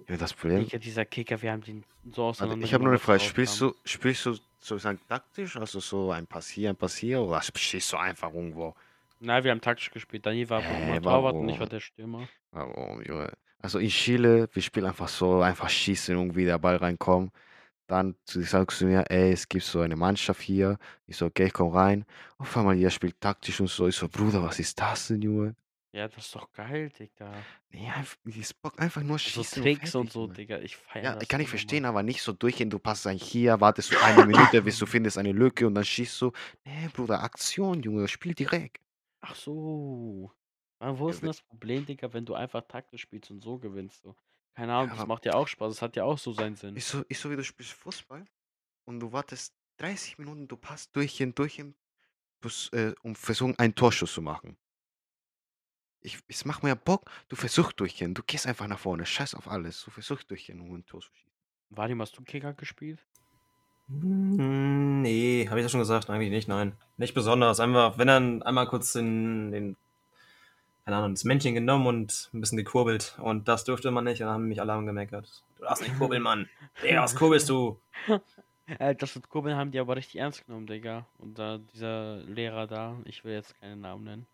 Ja, 0.08 0.16
das 0.16 0.34
Problem. 0.34 0.64
Digga, 0.64 0.78
dieser 0.78 1.04
Kicker, 1.04 1.40
wir 1.40 1.52
haben 1.52 1.62
den 1.62 1.84
so 2.04 2.22
Warte, 2.22 2.22
auseinander. 2.22 2.64
ich 2.66 2.74
habe 2.74 2.84
nur 2.84 2.92
eine 2.92 2.98
Frage. 2.98 3.20
Spielst 3.20 3.60
du, 3.60 3.74
spielst 3.84 4.26
du 4.26 4.36
sozusagen 4.58 5.00
taktisch, 5.08 5.56
also 5.56 5.80
so 5.80 6.10
ein 6.10 6.26
Passier, 6.26 6.70
ein 6.70 6.76
Passier, 6.76 7.22
oder 7.22 7.40
stehst 7.42 7.92
du 7.92 7.96
einfach 7.96 8.32
irgendwo? 8.32 8.74
Nein, 9.24 9.44
wir 9.44 9.50
haben 9.50 9.60
taktisch 9.60 9.90
gespielt. 9.90 10.26
Daniel 10.26 10.50
war 10.50 10.62
Torwart 11.02 11.34
und 11.34 11.48
ich 11.48 11.58
war 11.58 11.66
der 11.66 11.80
Stürmer. 11.80 12.28
Warum, 12.50 13.02
Junge? 13.02 13.32
Also 13.58 13.78
in 13.78 13.88
Chile, 13.88 14.48
wir 14.52 14.62
spielen 14.62 14.86
einfach 14.86 15.08
so, 15.08 15.40
einfach 15.40 15.68
schießen, 15.70 16.14
irgendwie 16.14 16.44
der 16.44 16.58
Ball 16.58 16.76
reinkommt. 16.76 17.32
Dann 17.86 18.14
sagst 18.26 18.80
du 18.80 18.86
mir, 18.86 19.04
ey, 19.10 19.32
es 19.32 19.48
gibt 19.48 19.64
so 19.64 19.80
eine 19.80 19.96
Mannschaft 19.96 20.40
hier. 20.40 20.78
Ich 21.06 21.16
so, 21.16 21.26
okay, 21.26 21.46
ich 21.46 21.52
komm 21.52 21.68
rein. 21.72 22.04
Auf 22.38 22.56
einmal, 22.56 22.76
ihr 22.76 22.90
spielt 22.90 23.20
taktisch 23.20 23.60
und 23.60 23.68
so. 23.68 23.88
Ich 23.88 23.96
so, 23.96 24.08
Bruder, 24.08 24.42
was 24.42 24.58
ist 24.58 24.78
das 24.80 25.08
denn, 25.08 25.22
Junge? 25.22 25.54
Ja, 25.92 26.08
das 26.08 26.24
ist 26.26 26.34
doch 26.34 26.50
geil, 26.52 26.90
Digga. 26.90 27.32
Nee, 27.70 27.88
einfach, 27.94 28.16
ich 28.24 28.56
Bock 28.60 28.80
einfach 28.80 29.02
nur 29.02 29.18
So 29.18 29.42
schießen. 29.42 29.62
Tricks 29.62 29.94
und 29.94 30.12
fertig, 30.12 30.12
so. 30.12 30.26
Digga. 30.26 30.58
Ich 30.58 30.76
feiere 30.76 31.04
Ja, 31.04 31.14
das 31.14 31.28
kann 31.28 31.40
ich 31.40 31.46
unnormal. 31.46 31.50
verstehen, 31.50 31.84
aber 31.84 32.02
nicht 32.02 32.20
so 32.22 32.32
durchgehen. 32.32 32.68
Du 32.68 32.78
passt 32.78 33.06
ein 33.06 33.16
hier, 33.16 33.60
wartest 33.60 33.92
du 33.92 33.98
eine 34.02 34.26
Minute, 34.26 34.60
bis 34.62 34.78
du 34.78 34.86
findest 34.86 35.18
eine 35.18 35.32
Lücke 35.32 35.66
und 35.66 35.74
dann 35.74 35.84
schießt 35.84 36.20
du. 36.20 36.32
Nee, 36.64 36.88
Bruder, 36.92 37.22
Aktion, 37.22 37.82
Junge, 37.82 38.08
spiel 38.08 38.34
direkt. 38.34 38.83
Ach 39.26 39.34
so. 39.34 40.30
Aber 40.78 40.98
wo 40.98 41.08
ist 41.08 41.22
denn 41.22 41.28
das 41.28 41.40
Problem, 41.40 41.86
Digga, 41.86 42.12
wenn 42.12 42.26
du 42.26 42.34
einfach 42.34 42.62
taktisch 42.68 43.02
spielst 43.02 43.30
und 43.30 43.40
so 43.40 43.58
gewinnst? 43.58 44.02
So? 44.02 44.14
Keine 44.54 44.74
Ahnung, 44.74 44.88
Ja, 44.88 44.94
das 44.94 45.00
aber- 45.00 45.08
macht 45.14 45.24
ja 45.24 45.32
auch 45.34 45.48
Spaß. 45.48 45.72
Das 45.74 45.82
hat 45.82 45.96
ja 45.96 46.04
auch 46.04 46.18
so 46.18 46.32
seinen 46.32 46.56
Sinn. 46.56 46.76
Ist 46.76 46.88
so, 46.90 47.02
ist 47.08 47.20
so 47.22 47.30
wie 47.30 47.36
du 47.36 47.42
spielst 47.44 47.72
Fußball 47.72 48.24
und 48.84 49.00
du 49.00 49.12
wartest 49.12 49.54
30 49.78 50.18
Minuten, 50.18 50.46
du 50.46 50.56
passt 50.56 50.94
durchgehen, 50.94 51.34
durchgehen, 51.34 51.74
bis, 52.40 52.68
äh, 52.74 52.94
um 53.02 53.14
versuchen, 53.16 53.58
einen 53.58 53.74
Torschuss 53.74 54.12
zu 54.12 54.20
machen. 54.22 54.56
Ich, 56.00 56.18
es 56.28 56.44
macht 56.44 56.62
mir 56.62 56.68
ja 56.68 56.74
Bock, 56.74 57.10
du 57.28 57.36
versuchst 57.36 57.80
durchgehen, 57.80 58.12
du 58.14 58.22
gehst 58.22 58.46
einfach 58.46 58.68
nach 58.68 58.78
vorne, 58.78 59.06
scheiß 59.06 59.34
auf 59.34 59.48
alles, 59.48 59.82
du 59.84 59.90
versuchst 59.90 60.30
durchgehen, 60.30 60.60
um 60.60 60.74
ein 60.74 60.84
Tor 60.84 61.00
zu 61.00 61.08
schießen. 61.14 61.32
Vadim, 61.70 62.00
hast 62.02 62.16
du 62.18 62.22
Kicker 62.22 62.52
gespielt? 62.52 63.04
Hm, 63.88 65.02
Nee, 65.02 65.46
habe 65.48 65.60
ich 65.60 65.64
das 65.64 65.72
schon 65.72 65.80
gesagt? 65.80 66.08
Eigentlich 66.08 66.30
nicht, 66.30 66.48
nein. 66.48 66.72
Nicht 66.96 67.14
besonders. 67.14 67.60
Einfach, 67.60 67.98
wenn 67.98 68.06
dann 68.06 68.42
einmal 68.42 68.66
kurz 68.66 68.94
den, 68.94 69.52
den, 69.52 69.76
keine 70.84 70.96
Ahnung, 70.96 71.12
das 71.14 71.24
Männchen 71.24 71.54
genommen 71.54 71.86
und 71.86 72.30
ein 72.32 72.40
bisschen 72.40 72.56
gekurbelt. 72.56 73.16
Und 73.20 73.48
das 73.48 73.64
durfte 73.64 73.90
man 73.90 74.04
nicht 74.04 74.20
und 74.20 74.26
dann 74.26 74.34
haben 74.34 74.48
mich 74.48 74.60
alle 74.60 74.72
angemeckert. 74.72 75.42
Du 75.58 75.64
darfst 75.64 75.82
nicht 75.82 75.98
kurbeln, 75.98 76.22
Mann. 76.22 76.48
Digga, 76.82 77.02
was 77.02 77.14
kurbelst 77.14 77.48
du? 77.48 77.78
Äh, 78.78 78.94
das 78.94 79.14
mit 79.14 79.28
Kurbeln 79.28 79.56
haben 79.56 79.72
die 79.72 79.78
aber 79.78 79.94
richtig 79.94 80.16
ernst 80.16 80.46
genommen, 80.46 80.66
Digga. 80.66 81.04
Und 81.18 81.38
da 81.38 81.58
dieser 81.58 82.16
Lehrer 82.20 82.66
da, 82.66 82.96
ich 83.04 83.22
will 83.22 83.34
jetzt 83.34 83.60
keinen 83.60 83.82
Namen 83.82 84.04
nennen. 84.04 84.26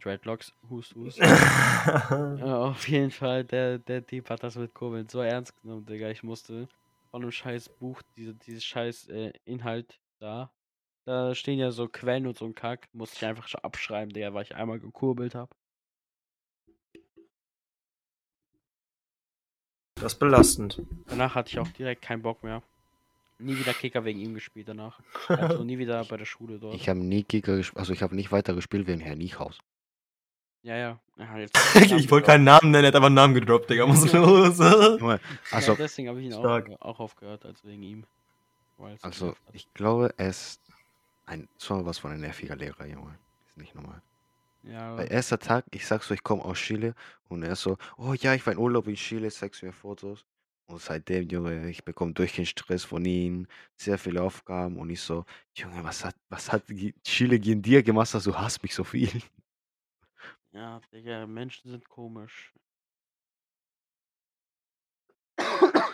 Dreadlocks, 0.00 0.52
Hust, 0.70 0.94
Hust. 0.94 1.18
Ja, 1.20 2.58
auf 2.58 2.86
jeden 2.86 3.10
Fall, 3.10 3.42
der, 3.42 3.78
der 3.78 4.06
Typ 4.06 4.30
hat 4.30 4.44
das 4.44 4.54
mit 4.54 4.72
Kurbeln 4.74 5.08
so 5.08 5.22
ernst 5.22 5.60
genommen, 5.60 5.84
Digga. 5.86 6.08
Ich 6.10 6.22
musste 6.22 6.68
von 7.10 7.22
einem 7.22 7.32
scheiß 7.32 7.68
Buch, 7.70 8.02
diese, 8.16 8.34
dieses 8.34 8.64
scheiß 8.64 9.08
äh, 9.08 9.32
Inhalt 9.44 10.00
da, 10.18 10.50
da 11.06 11.34
stehen 11.34 11.58
ja 11.58 11.70
so 11.70 11.88
Quellen 11.88 12.26
und 12.26 12.36
so 12.36 12.44
ein 12.44 12.54
Kack, 12.54 12.88
musste 12.92 13.16
ich 13.16 13.24
einfach 13.24 13.46
schon 13.46 13.60
abschreiben, 13.60 14.12
Digga, 14.12 14.34
weil 14.34 14.42
ich 14.42 14.56
einmal 14.56 14.80
gekurbelt 14.80 15.34
habe. 15.34 15.54
Das 19.94 20.14
ist 20.14 20.18
belastend. 20.18 20.82
Danach 21.06 21.34
hatte 21.34 21.50
ich 21.50 21.58
auch 21.58 21.68
direkt 21.68 22.02
keinen 22.02 22.22
Bock 22.22 22.42
mehr. 22.42 22.62
Nie 23.38 23.56
wieder 23.58 23.72
Kicker 23.72 24.04
wegen 24.04 24.18
ihm 24.18 24.34
gespielt 24.34 24.68
danach. 24.68 25.00
Also 25.28 25.64
nie 25.64 25.78
wieder 25.78 26.04
bei 26.04 26.16
der 26.16 26.24
Schule 26.24 26.58
dort. 26.58 26.74
Ich 26.74 26.88
habe 26.88 27.00
nie 27.00 27.22
Kicker 27.22 27.56
gespielt, 27.56 27.78
also 27.78 27.92
ich 27.92 28.02
habe 28.02 28.14
nicht 28.14 28.32
weiter 28.32 28.54
gespielt 28.54 28.86
wegen 28.86 29.00
Herr 29.00 29.16
Niehaus. 29.16 29.58
Ja, 30.66 30.76
ja. 30.76 31.00
ja 31.16 31.38
jetzt 31.38 31.56
ich 31.76 32.10
wollte 32.10 32.26
keinen 32.26 32.42
Namen 32.42 32.72
nennen, 32.72 32.84
er 32.84 32.88
hat 32.88 32.96
einfach 32.96 33.06
einen 33.06 33.14
Namen 33.14 33.34
gedroppt, 33.34 33.70
Digga. 33.70 33.88
Was 33.88 34.02
ist 34.02 34.12
los? 34.12 34.58
Also, 34.60 35.18
also, 35.52 35.74
deswegen 35.76 36.08
habe 36.08 36.20
ich 36.20 36.26
ihn 36.26 36.34
auch, 36.34 36.40
Stark. 36.40 36.70
auch 36.80 36.98
aufgehört, 36.98 37.44
als 37.44 37.64
wegen 37.64 37.84
ihm. 37.84 38.04
Weil 38.76 38.98
also 39.00 39.36
ich 39.52 39.72
glaube, 39.74 40.12
er 40.16 40.28
ist 40.28 40.60
ein, 41.24 41.48
so 41.56 41.86
was 41.86 41.98
von 41.98 42.10
ein 42.10 42.20
nerviger 42.20 42.56
Lehrer, 42.56 42.84
Junge. 42.84 43.16
Ist 43.46 43.56
nicht 43.56 43.76
normal. 43.76 44.02
ja, 44.64 44.96
Bei 44.96 45.06
erster 45.06 45.38
Tag, 45.38 45.66
ich 45.70 45.86
sag 45.86 46.02
so, 46.02 46.14
ich 46.14 46.24
komme 46.24 46.44
aus 46.44 46.58
Chile 46.58 46.96
und 47.28 47.44
er 47.44 47.54
so, 47.54 47.78
oh 47.96 48.14
ja, 48.14 48.34
ich 48.34 48.44
war 48.44 48.52
in 48.52 48.58
Urlaub 48.58 48.88
in 48.88 48.96
Chile, 48.96 49.30
zeigst 49.30 49.62
mir 49.62 49.72
Fotos. 49.72 50.24
Und 50.66 50.80
seitdem, 50.80 51.28
Junge, 51.28 51.70
ich 51.70 51.84
bekomme 51.84 52.12
durchgehend 52.12 52.48
Stress 52.48 52.82
von 52.82 53.04
ihm, 53.04 53.46
sehr 53.76 53.98
viele 53.98 54.20
Aufgaben 54.20 54.78
und 54.78 54.90
ich 54.90 55.00
so, 55.00 55.24
Junge, 55.54 55.84
was 55.84 56.04
hat, 56.04 56.16
was 56.28 56.50
hat 56.50 56.64
Chile 57.04 57.38
gegen 57.38 57.62
dir 57.62 57.84
gemacht, 57.84 58.12
dass 58.12 58.24
du 58.24 58.34
hasst 58.34 58.64
mich 58.64 58.74
so 58.74 58.82
viel? 58.82 59.12
Ja, 60.56 60.80
Digga, 60.92 61.26
Menschen 61.26 61.70
sind 61.70 61.88
komisch. 61.88 62.52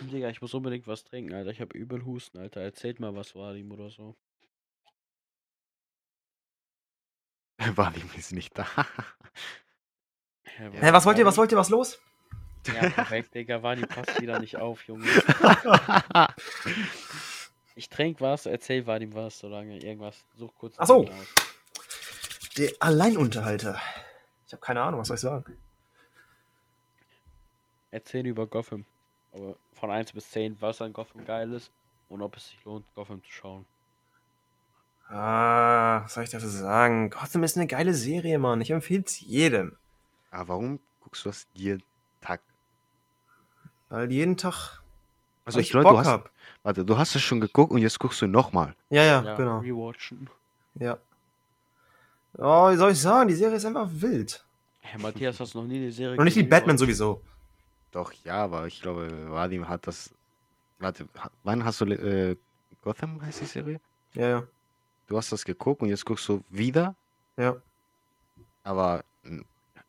Digga, 0.02 0.30
ich 0.30 0.40
muss 0.40 0.54
unbedingt 0.54 0.86
was 0.86 1.04
trinken, 1.04 1.34
Alter. 1.34 1.50
Ich 1.50 1.60
habe 1.60 1.76
übel 1.76 2.04
Husten, 2.04 2.38
Alter. 2.38 2.60
Erzählt 2.60 3.00
mal 3.00 3.14
was 3.14 3.34
war 3.34 3.54
ihm 3.54 3.70
oder 3.72 3.90
so. 3.90 4.16
Vadim 7.76 8.10
ist 8.16 8.32
nicht 8.32 8.56
da. 8.56 8.66
Hä, 10.44 10.70
Hä, 10.72 10.92
was 10.92 11.06
wollt 11.06 11.18
ihr, 11.18 11.26
was 11.26 11.36
wollt 11.36 11.52
ihr, 11.52 11.58
was 11.58 11.70
los? 11.70 12.00
Ja, 12.66 12.88
perfekt, 12.90 13.34
Digga, 13.34 13.62
war 13.62 13.76
die 13.76 13.86
passt 13.86 14.20
wieder 14.20 14.38
nicht 14.38 14.56
auf, 14.56 14.86
Junge. 14.86 15.06
Ich 17.74 17.88
trink 17.88 18.20
was, 18.20 18.46
erzähl 18.46 18.86
Vadim 18.86 19.14
was, 19.14 19.38
solange 19.38 19.78
irgendwas. 19.78 20.24
Such 20.36 20.54
kurz. 20.54 20.74
Ach 20.78 20.86
so. 20.86 21.08
Der 22.58 22.70
Alleinunterhalter. 22.80 23.80
Ich 24.52 24.54
habe 24.54 24.66
keine 24.66 24.82
Ahnung, 24.82 25.00
was 25.00 25.08
soll 25.08 25.14
ich 25.14 25.22
sagen? 25.22 25.56
Erzähl 27.90 28.26
über 28.26 28.46
Gotham. 28.46 28.84
Aber 29.32 29.56
von 29.72 29.90
1 29.90 30.12
bis 30.12 30.30
10, 30.30 30.60
was 30.60 30.82
an 30.82 30.92
Gotham 30.92 31.24
geil 31.24 31.50
ist 31.54 31.70
und 32.10 32.20
ob 32.20 32.36
es 32.36 32.48
sich 32.48 32.62
lohnt, 32.66 32.84
Gotham 32.94 33.24
zu 33.24 33.30
schauen. 33.32 33.64
Ah, 35.08 36.02
was 36.04 36.12
soll 36.12 36.24
ich 36.24 36.28
dafür 36.30 36.50
sagen? 36.50 37.08
Gotham 37.08 37.44
ist 37.44 37.56
eine 37.56 37.66
geile 37.66 37.94
Serie, 37.94 38.38
Mann. 38.38 38.60
Ich 38.60 38.70
empfehle 38.70 39.04
es 39.06 39.20
jedem. 39.20 39.74
Aber 40.30 40.48
warum 40.48 40.80
guckst 41.00 41.24
du 41.24 41.30
das 41.30 41.46
jeden 41.54 41.82
Tag? 42.20 42.42
Weil 43.88 44.12
jeden 44.12 44.36
Tag 44.36 44.82
Also 45.46 45.60
ich 45.60 45.70
glaube, 45.70 45.88
du 45.88 45.98
hast, 45.98 46.08
hab. 46.08 46.30
warte, 46.62 46.84
du 46.84 46.98
hast 46.98 47.14
es 47.14 47.22
schon 47.22 47.40
geguckt 47.40 47.72
und 47.72 47.78
jetzt 47.78 47.98
guckst 47.98 48.20
du 48.20 48.26
nochmal. 48.26 48.74
Ja, 48.90 49.02
ja, 49.02 49.22
Ja, 49.22 49.34
genau. 49.34 49.60
rewatchen. 49.60 50.28
Ja. 50.74 50.98
Oh, 52.38 52.70
wie 52.70 52.76
soll 52.76 52.92
ich 52.92 53.00
sagen? 53.00 53.28
Die 53.28 53.34
Serie 53.34 53.56
ist 53.56 53.64
einfach 53.64 53.88
wild. 53.90 54.44
Herr 54.80 55.00
Matthias, 55.00 55.38
hast 55.40 55.54
du 55.54 55.58
noch 55.60 55.66
nie 55.66 55.76
eine 55.76 55.92
Serie 55.92 56.16
Und 56.18 56.24
nicht 56.24 56.34
wie 56.36 56.40
gesehen, 56.40 56.50
Batman 56.50 56.78
sowieso. 56.78 57.22
Doch, 57.92 58.12
ja, 58.24 58.44
aber 58.44 58.66
ich 58.66 58.80
glaube, 58.80 59.30
Vadim 59.30 59.68
hat 59.68 59.86
das. 59.86 60.10
Warte, 60.78 61.06
wann 61.44 61.64
hast 61.64 61.80
du 61.80 61.84
äh, 61.86 62.36
Gotham 62.82 63.20
heißt 63.22 63.42
die 63.42 63.46
Serie? 63.46 63.80
Ja, 64.14 64.28
ja. 64.28 64.42
Du 65.06 65.16
hast 65.16 65.30
das 65.30 65.44
geguckt 65.44 65.82
und 65.82 65.88
jetzt 65.88 66.04
guckst 66.04 66.26
du 66.28 66.42
wieder, 66.48 66.94
Ja. 67.36 67.56
aber 68.64 69.04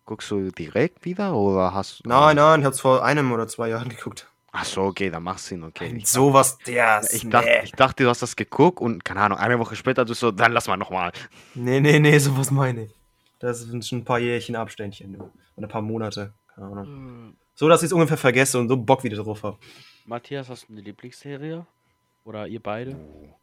guckst 0.06 0.30
du 0.32 0.52
direkt 0.52 1.06
wieder 1.06 1.34
oder 1.36 1.74
hast 1.74 2.00
du. 2.04 2.10
Nein, 2.10 2.36
nein, 2.36 2.60
ich 2.60 2.66
hab's 2.66 2.82
vor 2.82 3.04
einem 3.04 3.32
oder 3.32 3.48
zwei 3.48 3.70
Jahren 3.70 3.90
geguckt. 3.96 4.28
Ach 4.56 4.66
so, 4.66 4.84
okay, 4.84 5.10
dann 5.10 5.24
machst 5.24 5.50
du 5.50 5.56
ihn, 5.56 5.64
okay. 5.64 5.92
Ich, 5.98 6.08
Sowas, 6.08 6.58
der 6.60 7.02
ich, 7.12 7.28
dachte, 7.28 7.50
ich 7.64 7.72
dachte, 7.72 8.04
du 8.04 8.10
hast 8.10 8.22
das 8.22 8.36
geguckt 8.36 8.80
und 8.80 9.04
keine 9.04 9.22
Ahnung, 9.22 9.40
eine 9.40 9.58
Woche 9.58 9.76
später 9.76 10.06
du 10.06 10.14
so, 10.14 10.30
dann 10.32 10.52
lass 10.52 10.68
mal 10.68 10.78
nochmal. 10.78 11.12
Nee, 11.56 11.80
nee, 11.80 11.98
nee, 12.00 12.18
sowas 12.20 12.52
meine 12.52 12.84
ich. 12.84 12.92
Das 13.40 13.60
sind 13.62 13.84
schon 13.84 14.00
ein 14.00 14.06
paar 14.06 14.20
Jährchen 14.20 14.56
Abständchen. 14.56 15.16
Und 15.56 15.64
ein 15.64 15.68
paar 15.70 15.82
Monate. 15.82 16.34
Keine 16.54 16.68
Ahnung. 16.68 17.32
Äh, 17.32 17.36
So, 17.56 17.68
dass 17.68 17.82
ich 17.82 17.88
es 17.88 17.94
ungefähr 17.94 18.18
vergesse 18.18 18.60
und 18.60 18.70
so 18.70 18.78
Bock 18.78 19.04
wieder 19.04 19.18
drauf 19.18 19.42
habe. 19.44 19.58
Matthias, 20.06 20.50
hast 20.50 20.70
du 20.70 20.74
eine 20.74 20.82
Lieblingsserie? 20.82 21.66
Oder 22.24 22.48
ihr 22.48 22.62
beide? 22.62 22.96
Oh, 22.96 23.36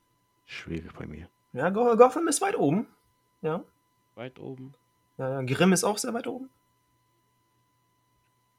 schwierig 0.46 0.92
bei 0.96 1.06
mir. 1.06 1.28
Ja, 1.52 1.70
Go- 1.70 1.96
Gotham 1.96 2.28
ist 2.28 2.40
weit 2.40 2.56
oben. 2.56 2.86
Ja. 3.42 3.62
Weit 4.14 4.38
oben. 4.38 4.74
ja, 5.18 5.28
ja. 5.28 5.42
Grimm 5.42 5.72
ist 5.72 5.82
auch 5.84 5.98
sehr 5.98 6.14
weit 6.14 6.26
oben. 6.28 6.48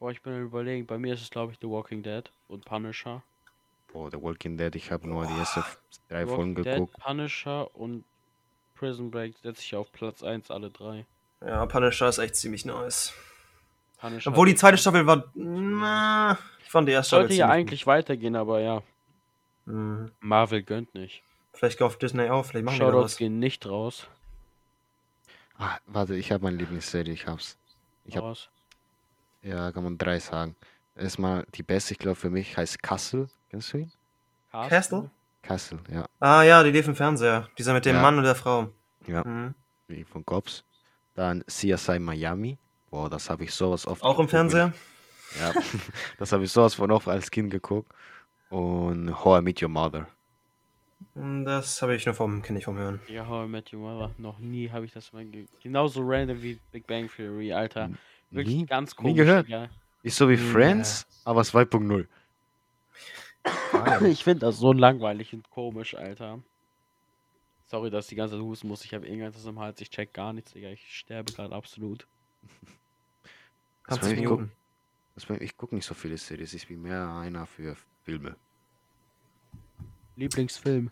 Boah, 0.02 0.10
ich 0.10 0.24
bin 0.24 0.36
überlegen. 0.42 0.88
Bei 0.88 0.98
mir 0.98 1.14
ist 1.14 1.22
es, 1.22 1.30
glaube 1.30 1.52
ich, 1.52 1.60
The 1.62 1.70
Walking 1.70 2.02
Dead 2.02 2.24
und 2.48 2.66
Punisher. 2.66 3.22
Boah, 3.94 4.10
The 4.10 4.20
Walking 4.20 4.58
Dead, 4.58 4.76
ich 4.76 4.92
habe 4.92 5.08
nur 5.08 5.28
die 5.28 5.34
ersten 5.38 5.64
drei 6.10 6.26
The 6.26 6.26
Folgen 6.26 6.58
Walking 6.58 6.64
Dead, 6.64 6.74
geguckt. 6.74 6.98
Punisher 6.98 7.76
und 7.76 8.04
Prison 8.74 9.12
Break 9.12 9.38
setze 9.38 9.62
ich 9.62 9.76
auf 9.76 9.92
Platz 9.92 10.24
1 10.24 10.50
alle 10.50 10.72
drei. 10.72 11.06
Ja, 11.46 11.68
Punisher 11.68 12.10
ist 12.10 12.18
echt 12.18 12.36
ziemlich 12.36 12.66
nice. 12.66 13.14
Punisher 14.00 14.32
Obwohl 14.32 14.48
die 14.48 14.56
zweite 14.56 14.80
Staffel 14.80 15.06
war. 15.06 15.26
Na, 15.36 16.36
ich 16.64 16.72
fand 16.72 16.88
die 16.88 16.94
erste 16.94 17.10
Staffel. 17.10 17.28
Sollte 17.28 17.36
ja 17.36 17.50
eigentlich 17.50 17.86
weitergehen, 17.86 18.36
aber 18.36 18.60
ja. 18.60 18.78
gut. 18.78 19.76
Mhm. 19.76 20.12
Marvel 20.20 20.64
gönnt 20.64 20.96
nicht. 20.96 21.22
Vielleicht 21.54 21.80
auf 21.84 22.00
Disney 22.00 22.28
auch, 22.28 22.48
vielleicht 22.48 22.66
machen 22.66 22.78
Shoutouts 22.78 23.04
was. 23.04 23.18
gehen 23.18 23.38
nicht 23.38 23.68
raus. 23.68 24.08
Ah, 25.60 25.78
warte, 25.86 26.16
ich 26.16 26.32
habe 26.32 26.44
meine 26.44 26.58
Lieblingsserie, 26.58 27.14
ich 27.14 27.28
hab's. 27.28 27.56
Ich 28.06 28.18
hab, 28.18 28.24
raus. 28.24 28.50
Ja, 29.44 29.72
kann 29.72 29.84
man 29.84 29.98
drei 29.98 30.20
sagen. 30.20 30.56
Erstmal 30.96 31.46
die 31.56 31.64
beste, 31.64 31.94
ich 31.94 32.00
glaube 32.00 32.16
für 32.16 32.30
mich, 32.30 32.58
heißt 32.58 32.82
Castle. 32.84 33.28
Kennst 33.50 33.74
du 33.74 33.78
ihn? 33.80 33.92
Castle? 34.52 35.10
Castle, 35.42 35.80
ja. 35.92 36.06
Ah 36.20 36.44
ja, 36.44 36.62
die 36.64 36.72
lief 36.72 36.88
im 36.88 36.96
Fernseher. 36.96 37.48
Dieser 37.58 37.74
mit 37.74 37.86
dem 37.86 37.96
Ja. 37.96 38.02
Mann 38.02 38.18
und 38.18 38.24
der 38.26 38.36
Frau. 38.36 38.70
Ja, 39.08 39.24
Mhm. 39.26 39.56
von 40.06 40.26
Cops. 40.26 40.64
Dann 41.16 41.44
CSI 41.48 42.00
Miami. 42.00 42.58
Boah, 42.90 43.10
das 43.10 43.30
habe 43.30 43.44
ich 43.46 43.54
sowas 43.54 43.88
oft 43.88 44.04
Auch 44.04 44.20
im 44.20 44.28
geguckt, 44.28 44.34
wenn- 44.34 44.50
Fernseher? 44.52 44.74
Ja, 45.40 45.54
das 46.20 46.32
habe 46.34 46.44
ich 46.44 46.52
sowas 46.52 46.74
von 46.76 46.92
oft 46.92 47.08
als 47.08 47.32
Kind 47.32 47.50
geguckt. 47.52 47.92
Und 48.50 49.24
How 49.24 49.40
I 49.40 49.44
Meet 49.44 49.64
Your 49.64 49.70
Mother. 49.70 50.08
Hm, 51.16 51.46
Das 51.46 51.82
habe 51.82 51.96
ich 51.96 52.06
nur 52.06 52.14
vom, 52.16 52.42
kenne 52.42 52.60
ich 52.60 52.66
vom 52.66 52.78
Hören. 52.78 53.00
Ja, 53.08 53.26
How 53.28 53.46
I 53.46 53.50
Met 53.50 53.74
Your 53.74 53.80
Mother. 53.80 54.12
Noch 54.18 54.40
nie 54.40 54.70
habe 54.70 54.86
ich 54.86 54.92
das 54.92 55.12
mal 55.14 55.26
ge 55.26 55.46
Genauso 55.64 56.02
random 56.04 56.42
wie 56.42 56.60
Big 56.72 56.86
Bang 56.86 57.10
Theory, 57.10 57.54
Alter. 57.54 57.90
Wirklich 58.32 58.56
Nie, 58.56 58.66
ganz 58.66 58.92
nie 58.92 58.96
komisch. 58.96 59.16
gehört. 59.18 59.48
Digga. 59.48 59.70
Ist 60.04 60.18
so 60.18 60.30
wie. 60.30 60.38
Friends, 60.38 61.06
aber 61.26 61.42
2.0. 61.42 62.08
Ich 64.08 64.24
finde 64.24 64.40
das 64.46 64.58
so 64.58 64.72
langweilig 64.74 65.34
und 65.34 65.50
komisch, 65.50 65.96
Alter. 65.96 66.40
Sorry, 67.68 67.90
dass 67.90 68.06
ich 68.06 68.10
die 68.10 68.16
ganze 68.16 68.36
Zeit 68.36 68.44
husten 68.44 68.68
muss. 68.68 68.84
Ich 68.86 68.94
habe 68.94 69.08
irgendwas 69.08 69.46
im 69.46 69.60
Hals. 69.60 69.80
Ich 69.82 69.90
check 69.90 70.14
gar 70.14 70.34
nichts, 70.34 70.52
Digga. 70.54 70.70
Ich 70.70 70.96
sterbe 70.98 71.32
gerade 71.34 71.56
absolut. 71.56 72.06
20 73.88 74.12
ich 74.14 74.26
guck- 74.26 74.40
Minuten. 74.40 74.52
Das 75.16 75.30
war- 75.30 75.42
Ich 75.42 75.58
gucke 75.58 75.76
nicht 75.76 75.86
so 75.86 75.94
viele 75.94 76.18
Series, 76.18 76.54
ich 76.54 76.68
bin 76.68 76.82
mehr 76.82 77.08
einer 77.10 77.46
für 77.46 77.76
Filme. 78.04 78.36
Lieblingsfilm. 80.16 80.92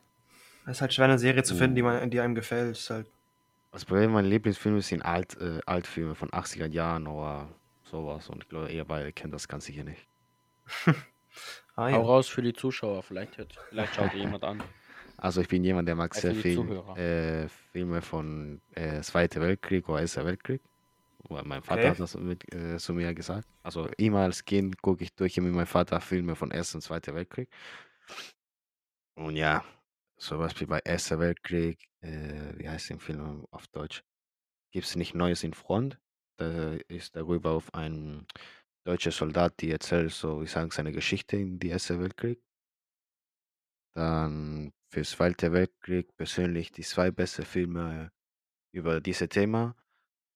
Es 0.65 0.77
ist 0.77 0.81
halt 0.81 0.93
schwer, 0.93 1.05
eine 1.05 1.19
Serie 1.19 1.43
zu 1.43 1.55
finden, 1.55 1.75
die, 1.75 1.81
Oh. 1.81 1.85
man, 1.85 2.09
die 2.09 2.19
einem 2.19 2.35
gefällt. 2.35 2.71
Ist 2.77 2.89
halt, 2.89 3.07
Also 3.71 3.85
bei 3.87 3.99
mir, 3.99 4.09
meine 4.09 4.27
Lieblingsfilme 4.27 4.81
sind 4.81 5.03
Alt, 5.03 5.37
äh, 5.39 5.59
Altfilme 5.65 6.15
von 6.15 6.29
80er 6.31 6.67
Jahren 6.67 7.07
oder 7.07 7.49
sowas. 7.83 8.29
Und 8.29 8.43
ich 8.43 8.49
glaube, 8.49 8.71
ihr 8.71 8.85
beide 8.85 9.13
kennt 9.13 9.33
das 9.33 9.47
ganz 9.47 9.65
sicher 9.65 9.83
nicht. 9.83 10.07
ah, 11.75 11.85
Hau 11.85 11.87
ja. 11.87 11.97
raus 12.01 12.27
für 12.27 12.41
die 12.41 12.53
Zuschauer. 12.53 13.03
Vielleicht, 13.03 13.37
hört, 13.37 13.53
vielleicht 13.69 13.95
schaut 13.95 14.13
ihr 14.13 14.21
jemand 14.21 14.43
an. 14.43 14.63
Also 15.17 15.41
ich 15.41 15.47
bin 15.47 15.63
jemand, 15.63 15.87
der 15.87 15.95
mag 15.95 16.15
Äh, 16.15 16.19
sehr 16.19 16.35
viel 16.35 16.59
äh, 16.95 17.47
Filme 17.71 18.01
von 18.01 18.61
äh, 18.71 19.01
Zweiter 19.01 19.41
Weltkrieg 19.41 19.87
oder 19.89 20.01
Erster 20.01 20.25
Weltkrieg. 20.25 20.61
Mein 21.29 21.61
Vater 21.61 21.81
Okay. 21.81 21.89
hat 21.89 21.99
das 21.99 22.15
mit, 22.15 22.51
äh, 22.53 22.77
zu 22.77 22.93
mir 22.93 23.13
gesagt. 23.13 23.47
Also 23.61 23.87
immer 23.97 24.21
als 24.21 24.45
Kind 24.45 24.81
gucke 24.81 25.03
ich 25.03 25.13
durch 25.13 25.37
mit 25.37 25.53
meinem 25.53 25.67
Vater 25.67 25.99
Filme 26.01 26.35
von 26.35 26.51
Erster 26.51 26.77
und 26.77 26.81
Zweiter 26.81 27.13
Weltkrieg. 27.13 27.49
Und 29.15 29.35
ja, 29.35 29.63
zum 30.19 30.39
Beispiel 30.39 30.67
bei 30.67 30.79
Erster 30.79 31.19
Weltkrieg, 31.19 31.89
äh, 32.01 32.53
wie 32.57 32.69
heißt 32.69 32.89
der 32.89 32.99
Film 32.99 33.45
auf 33.51 33.67
Deutsch? 33.67 34.03
Gibt 34.71 34.85
es 34.85 34.95
nicht 34.95 35.15
Neues 35.15 35.43
in 35.43 35.53
Front? 35.53 35.99
Da 36.37 36.73
ist 36.87 37.15
darüber 37.15 37.51
auf 37.51 37.73
ein 37.73 38.25
deutscher 38.85 39.11
Soldat, 39.11 39.59
die 39.59 39.71
erzählt 39.71 40.11
so, 40.11 40.43
ich 40.43 40.51
sage, 40.51 40.73
seine 40.73 40.91
Geschichte 40.91 41.37
in 41.37 41.59
die 41.59 41.69
Erste 41.69 41.99
Weltkrieg. 41.99 42.41
Dann 43.93 44.71
für 44.89 45.03
Zweite 45.03 45.51
Weltkrieg 45.51 46.15
persönlich 46.15 46.71
die 46.71 46.83
zwei 46.83 47.11
besten 47.11 47.45
Filme 47.45 48.11
über 48.71 49.01
dieses 49.01 49.29
Thema 49.29 49.75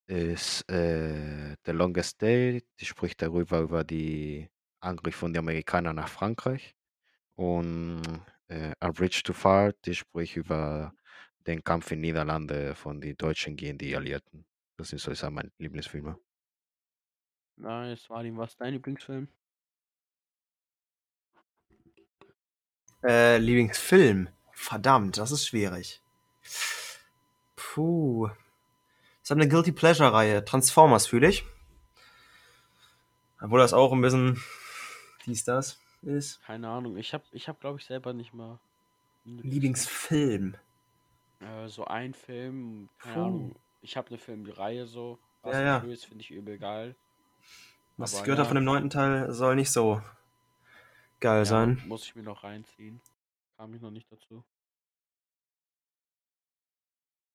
ist 0.08 0.70
äh, 0.70 1.56
The 1.66 1.72
Longest 1.72 2.22
Day, 2.22 2.64
die 2.80 2.86
spricht 2.86 3.22
darüber 3.22 3.62
über 3.62 3.84
die 3.84 4.50
Angriff 4.82 5.16
von 5.16 5.34
den 5.34 5.40
Amerikanern 5.40 5.96
nach 5.96 6.10
Frankreich. 6.10 6.76
Und 7.36 8.02
äh, 8.54 8.76
A 8.80 8.92
Bridge 8.92 9.22
to 9.24 9.34
Far, 9.34 9.74
die 9.86 9.96
spricht 9.96 10.36
über 10.38 10.94
den 11.48 11.64
Kampf 11.64 11.92
in 11.92 12.02
Niederlande 12.02 12.76
von 12.76 13.02
den 13.02 13.18
Deutschen 13.18 13.56
gegen 13.56 13.78
die 13.78 13.96
Alliierten. 13.96 14.46
Das 14.78 14.90
sind 14.90 15.00
so 15.00 15.12
ich 15.12 15.20
sag, 15.20 15.32
meine 15.32 15.52
Lieblingsfilme. 15.58 16.18
Nice. 17.58 18.10
Martin, 18.10 18.38
was 18.38 18.52
ist 18.52 18.62
dein 18.62 18.74
Lieblingsfilm? 18.74 19.28
Äh, 23.04 23.38
Lieblingsfilm. 23.38 24.30
Verdammt, 24.52 25.18
das 25.18 25.32
ist 25.32 25.48
schwierig. 25.48 26.02
Puh. 27.56 28.28
Das 28.28 29.30
ist 29.30 29.32
eine 29.32 29.48
Guilty 29.48 29.72
Pleasure-Reihe. 29.72 30.46
Transformers 30.46 31.08
fühle 31.08 31.30
ich. 31.30 31.46
Obwohl 33.42 33.60
das 33.60 33.74
auch 33.74 33.92
ein 33.92 34.02
bisschen 34.02 34.42
dies, 35.26 35.44
das 35.44 35.83
ist. 36.04 36.42
Keine 36.42 36.70
Ahnung. 36.70 36.98
Ich 36.98 37.14
habe, 37.14 37.24
ich 37.32 37.48
hab, 37.48 37.60
glaube 37.60 37.80
ich, 37.80 37.86
selber 37.86 38.14
nicht 38.14 38.34
mal 38.34 38.60
Lieblingsfilm. 39.26 40.56
Äh, 41.40 41.68
so 41.68 41.86
ein 41.86 42.14
Film, 42.14 42.90
keine 42.98 43.16
Puh. 43.16 43.22
Ahnung. 43.22 43.56
Ich 43.82 43.98
habe 43.98 44.10
eine 44.10 44.18
Filmreihe 44.18 44.86
so. 44.88 45.20
Ja, 45.46 45.62
ja. 45.62 45.80
Finde 45.80 46.22
ich 46.22 46.32
übel 46.32 46.58
geil. 46.58 46.96
Was 47.98 48.12
ich 48.12 48.18
Aber 48.18 48.26
gehört 48.26 48.40
habe 48.40 48.46
ja. 48.46 48.50
von 48.50 48.56
dem 48.56 48.64
neunten 48.66 48.90
Teil, 48.90 49.32
soll 49.34 49.56
nicht 49.56 49.72
so 49.72 50.02
geil 51.20 51.40
Ja, 51.40 51.46
sein. 51.46 51.82
Muss 51.86 52.06
ich 52.06 52.16
mir 52.16 52.24
noch 52.24 52.44
reinziehen. 52.44 53.02
Kam 53.58 53.74
ich 53.74 53.82
noch 53.82 53.92
nicht 53.92 54.12
dazu. 54.12 54.44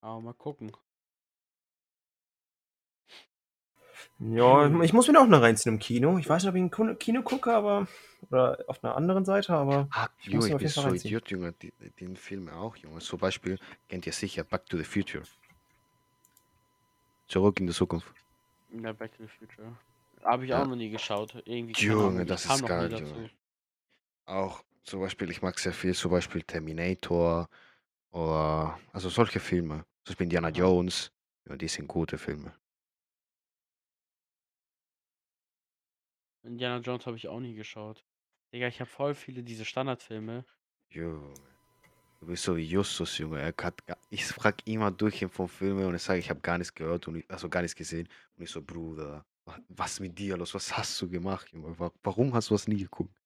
Aber 0.01 0.21
mal 0.21 0.35
gucken. 0.35 0.73
Ja, 4.19 4.83
ich 4.83 4.93
muss 4.93 5.07
mir 5.09 5.15
da 5.15 5.21
auch 5.21 5.27
noch 5.27 5.41
reinziehen 5.43 5.75
im 5.75 5.79
Kino. 5.81 6.19
Ich 6.19 6.29
weiß 6.29 6.43
nicht, 6.43 6.51
ob 6.51 6.57
ich 6.57 6.63
im 6.63 6.99
Kino 6.99 7.23
gucke, 7.23 7.53
aber. 7.55 7.87
Oder 8.31 8.59
auf 8.67 8.83
einer 8.83 8.97
anderen 8.97 9.25
Seite, 9.25 9.55
aber. 9.55 9.89
Ah, 9.93 10.09
Ich 10.21 10.29
ihn 10.33 10.41
ich 10.43 10.57
bin 10.57 10.69
so 10.69 10.81
reinziehen. 10.81 11.07
Idiot, 11.07 11.31
Junge, 11.31 11.53
die, 11.53 11.73
den 12.01 12.17
Film 12.17 12.49
auch, 12.49 12.75
Junge. 12.77 12.99
Zum 13.01 13.19
Beispiel 13.19 13.59
kennt 13.89 14.07
ihr 14.07 14.13
sicher 14.13 14.43
Back 14.45 14.67
to 14.67 14.77
the 14.77 14.85
Future. 14.85 15.23
Zurück 17.29 17.61
in 17.61 17.67
die 17.67 17.73
Zukunft. 17.73 18.13
Ja, 18.71 18.93
Back 18.93 19.17
to 19.17 19.23
the 19.25 19.29
Future. 19.29 19.77
Habe 20.25 20.45
ich 20.45 20.51
Ja. 20.51 20.63
auch 20.63 20.67
noch 20.67 20.77
nie 20.77 20.91
geschaut. 20.91 21.35
Irgendwie. 21.45 21.73
Junge, 21.81 22.25
das 22.27 22.45
ist 22.45 22.67
geil, 22.67 22.89
dazu. 22.89 23.05
Junge. 23.05 23.31
Auch 24.27 24.63
zum 24.85 25.01
Beispiel, 25.01 25.31
ich 25.31 25.43
mag 25.43 25.59
sehr 25.59 25.73
viel, 25.73 25.95
zum 25.95 26.11
Beispiel 26.11 26.43
Terminator 26.43 27.49
oder 28.11 28.79
also 28.93 29.09
solche 29.09 29.41
Filme. 29.41 29.85
Zum 30.05 30.13
Beispiel 30.13 30.25
Indiana. 30.25 30.49
Jones. 30.49 31.13
Ja, 31.49 31.57
die 31.57 31.69
sind 31.69 31.87
gute 31.87 32.19
Filme. 32.19 32.53
Indiana 36.43 36.81
Jones 36.81 37.07
habe 37.07 37.17
ich 37.17 37.29
auch 37.29 37.39
nie 37.41 37.55
geschaut. 37.55 38.05
Digga, 38.53 38.67
ich 38.69 38.81
habe 38.81 38.91
voll 38.91 39.15
viele 39.15 39.43
diese 39.45 39.65
Standardfilme. 39.65 40.45
Junge. 40.91 41.33
Du 42.21 42.27
bist 42.27 42.45
so 42.45 42.57
wie 42.57 42.65
Justus, 42.65 43.19
Junge. 43.19 43.41
Er 43.41 43.55
hat, 43.63 43.83
ich 44.11 44.25
frage 44.27 44.59
immer 44.67 44.91
durch 44.91 45.23
ihn 45.23 45.29
von 45.31 45.49
Filmen 45.49 45.87
und 45.87 45.95
er 45.95 45.99
sagt, 46.01 46.19
ich 46.21 46.31
habe 46.31 46.41
gar 46.41 46.59
nichts 46.59 46.75
gehört 46.75 47.09
und 47.09 47.17
ich, 47.17 47.31
also 47.31 47.49
gar 47.49 47.63
nichts 47.63 47.77
gesehen. 47.77 48.09
Und 48.37 48.45
ich 48.45 48.51
so, 48.51 48.63
Bruder, 48.63 49.25
wa- 49.47 49.59
was 49.69 50.01
mit 50.01 50.19
dir 50.19 50.37
los? 50.37 50.55
Was 50.55 50.77
hast 50.77 51.01
du 51.03 51.09
gemacht, 51.11 51.51
Junge? 51.53 51.79
Wa- 51.79 51.93
Warum 52.03 52.35
hast 52.35 52.51
du 52.51 52.55
das 52.55 52.69
nie 52.69 52.79
geguckt? 52.79 53.17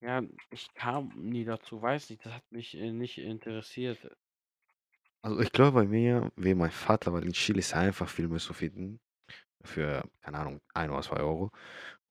Ja, 0.00 0.22
ich 0.50 0.72
kam 0.72 1.12
nie 1.16 1.44
dazu, 1.44 1.82
weiß 1.82 2.08
nicht, 2.08 2.24
das 2.24 2.32
hat 2.32 2.50
mich 2.50 2.74
äh, 2.78 2.92
nicht 2.92 3.18
interessiert. 3.18 3.98
Also 5.20 5.40
ich 5.40 5.52
glaube 5.52 5.72
bei 5.72 5.84
mir, 5.86 6.32
wie 6.36 6.54
mein 6.54 6.70
Vater, 6.70 7.12
weil 7.12 7.24
in 7.26 7.34
Chile 7.34 7.58
ist 7.58 7.74
einfach 7.74 8.08
Filme 8.08 8.38
zu 8.38 8.54
finden. 8.54 8.98
Für, 9.66 10.02
keine 10.22 10.38
Ahnung, 10.38 10.60
ein 10.74 10.90
oder 10.90 11.02
zwei 11.02 11.18
Euro. 11.18 11.50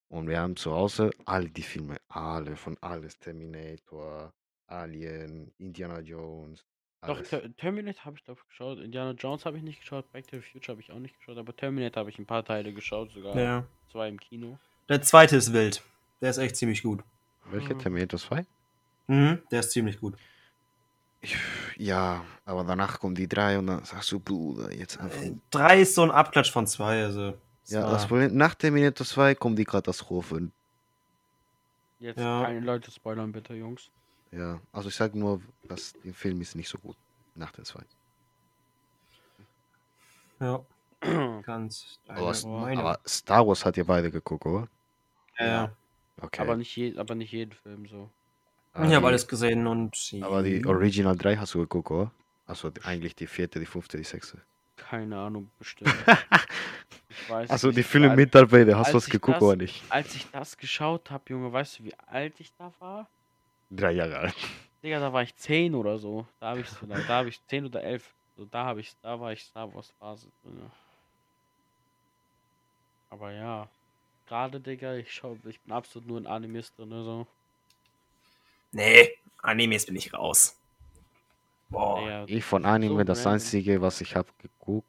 Und 0.10 0.28
wir 0.28 0.40
haben 0.40 0.56
zu 0.56 0.72
Hause 0.72 1.12
alle 1.26 1.50
die 1.50 1.64
Filme, 1.64 1.98
alle, 2.10 2.56
von 2.56 2.78
alles. 2.82 3.18
Terminator, 3.20 4.32
Alien, 4.68 5.52
Indiana 5.58 6.00
Jones, 6.00 6.64
Doch, 7.02 7.18
alles. 7.18 7.30
Ter 7.30 7.56
Terminator 7.58 8.06
habe 8.06 8.18
ich 8.18 8.24
glaube 8.24 8.42
geschaut, 8.48 8.80
Indiana 8.80 9.12
Jones 9.12 9.46
habe 9.46 9.58
ich 9.58 9.64
nicht 9.64 9.80
geschaut, 9.82 10.12
Back 10.12 10.28
to 10.28 10.38
the 10.38 10.42
Future 10.44 10.74
habe 10.74 10.82
ich 10.82 10.92
auch 10.92 11.00
nicht 11.00 11.18
geschaut, 11.18 11.38
aber 11.38 11.56
Terminator 11.56 12.02
habe 12.02 12.10
ich 12.10 12.20
ein 12.20 12.26
paar 12.26 12.46
Teile 12.46 12.74
geschaut, 12.74 13.12
sogar 13.12 13.36
Ja. 13.36 13.66
zwei 13.92 14.08
im 14.10 14.20
Kino. 14.20 14.58
Der 14.90 15.02
zweite 15.02 15.36
ist 15.38 15.52
wild. 15.54 15.82
Der 16.22 16.30
ist 16.30 16.38
echt 16.38 16.56
ziemlich 16.56 16.84
gut. 16.84 17.04
Welche? 17.46 17.74
Mhm. 17.76 17.80
Terminator 17.80 18.20
2? 18.20 18.46
Mhm, 19.08 19.42
der 19.52 19.60
ist 19.60 19.72
ziemlich 19.72 20.00
gut. 20.00 20.16
Ich, 21.22 21.38
ja, 21.78 22.24
aber 22.46 22.64
danach 22.64 23.00
kommen 23.00 23.16
die 23.16 23.28
drei 23.28 23.58
und 23.58 23.68
dann 23.68 23.84
sagst 23.84 24.12
du, 24.12 24.20
Bruder, 24.20 24.72
jetzt 24.74 25.00
einfach. 25.00 25.22
Äh, 25.22 25.34
Drei 25.50 25.82
ist 25.82 25.96
so 25.96 26.04
ein 26.04 26.12
Abklatsch 26.12 26.52
von 26.52 26.68
zwei, 26.68 27.04
also. 27.04 27.36
Ja, 27.68 27.84
war- 27.84 27.92
das 27.92 28.08
Problem, 28.08 28.36
nach 28.36 28.56
Terminator 28.56 29.06
2 29.06 29.36
kommen 29.36 29.56
die 29.56 29.66
Katastrophen. 29.66 30.52
Jetzt 32.00 32.20
Ja. 32.20 32.44
keine 32.44 32.60
Leute 32.60 32.92
spoilern 32.92 33.32
bitte, 33.32 33.54
Jungs. 33.56 33.90
Ja, 34.32 34.60
also 34.74 34.90
ich 34.90 34.96
sag 34.96 35.16
nur, 35.16 35.42
dass 35.64 35.94
der 36.04 36.14
Film 36.14 36.42
ist 36.42 36.56
nicht 36.56 36.68
so 36.70 36.78
gut. 36.78 36.98
Nach 37.36 37.52
den 37.52 37.66
zwei. 37.66 37.82
Ja, 40.40 40.64
ganz. 41.44 42.00
Aber, 42.08 42.36
aber 42.78 43.00
Star 43.08 43.48
Wars 43.48 43.66
hat 43.66 43.78
ihr 43.78 43.86
beide 43.86 44.12
geguckt, 44.12 44.46
oder? 44.46 44.68
ja, 45.40 45.46
ja. 45.46 45.72
Okay. 46.22 46.42
aber 46.42 46.56
nicht 46.56 46.74
je, 46.76 46.98
aber 46.98 47.14
nicht 47.16 47.32
jeden 47.34 47.52
Film 47.52 47.86
so. 47.88 48.10
Ich 48.84 48.94
habe 48.94 49.08
alles 49.08 49.28
gesehen 49.28 49.68
und. 49.68 49.96
Aber 50.22 50.44
die 50.44 50.66
Original 50.66 51.16
3 51.16 51.38
hast 51.38 51.54
du 51.54 51.60
geguckt, 51.60 51.92
oder? 51.92 52.12
Also 52.46 52.72
eigentlich 52.84 53.16
die 53.16 53.28
vierte, 53.28 53.60
die 53.60 53.66
fünfte, 53.66 53.98
die 53.98 54.04
sechste. 54.04 54.42
Keine 54.76 55.18
Ahnung, 55.18 55.50
bestimmt. 55.58 55.94
weiß 57.28 57.50
Also 57.50 57.72
die 57.72 57.84
dabei, 58.34 58.66
hast 58.78 58.92
du 58.94 58.98
was 58.98 59.06
ich 59.08 59.12
geguckt 59.12 59.36
das- 59.38 59.44
oder 59.44 59.56
nicht? 59.58 59.84
Als 59.92 60.16
ich 60.16 60.26
das 60.32 60.58
geschaut 60.58 61.12
habe, 61.12 61.24
Junge, 61.30 61.52
weißt 61.52 61.80
du, 61.80 61.84
wie 61.86 61.94
alt 62.08 62.40
ich 62.40 62.54
da 62.56 62.72
war? 62.80 63.10
Drei 63.70 63.92
Jahre 63.94 64.18
alt. 64.20 64.36
Digga, 64.84 65.00
da 65.00 65.12
war 65.12 65.24
ich 65.24 65.36
10 65.36 65.74
oder 65.74 65.98
so. 65.98 66.28
Da 66.40 66.50
habe 66.52 66.62
ich 66.62 66.68
vielleicht, 66.68 67.10
da 67.10 67.14
habe 67.16 67.30
ich 67.30 67.44
10 67.48 67.66
oder 67.66 67.82
11. 67.84 68.14
So, 68.38 68.46
da 68.46 68.66
habe 68.66 68.80
ich, 68.82 68.94
da 69.02 69.20
war 69.20 69.34
ich 69.34 69.44
Star 69.44 69.74
Wars 69.74 69.90
Phase 70.00 70.30
drin. 70.44 70.70
Aber 73.10 73.32
ja, 73.32 73.68
gerade 74.28 74.60
Digga, 74.60 74.96
ich 74.96 75.12
schau, 75.12 75.38
ich 75.48 75.60
bin 75.62 75.72
absolut 75.74 76.08
nur 76.08 76.20
ein 76.20 76.28
Animist 76.28 76.78
drin, 76.78 76.90
so. 76.90 77.26
Nee, 78.72 79.10
Animes 79.42 79.86
bin 79.86 79.96
ich 79.96 80.14
raus. 80.14 80.60
Boah. 81.70 82.00
Digga, 82.00 82.26
Ich 82.28 82.44
von 82.44 82.66
Anime, 82.66 82.98
So 83.00 83.04
das 83.06 83.20
random. 83.20 83.34
einzige, 83.34 83.82
was 83.82 84.02
ich 84.02 84.16
habe 84.16 84.30
geguckt, 84.38 84.88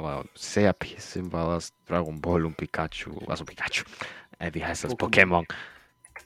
aber 0.00 0.24
sehr 0.34 0.72
bisschen 0.72 1.30
war 1.32 1.48
was 1.48 1.72
Dragon 1.86 2.20
Ball 2.20 2.44
und 2.46 2.56
Pikachu. 2.56 3.18
Also 3.26 3.44
Pikachu. 3.44 3.84
Äh, 4.38 4.50
wie 4.54 4.64
heißt 4.64 4.84
das? 4.84 4.96
Pokémon. 4.96 5.46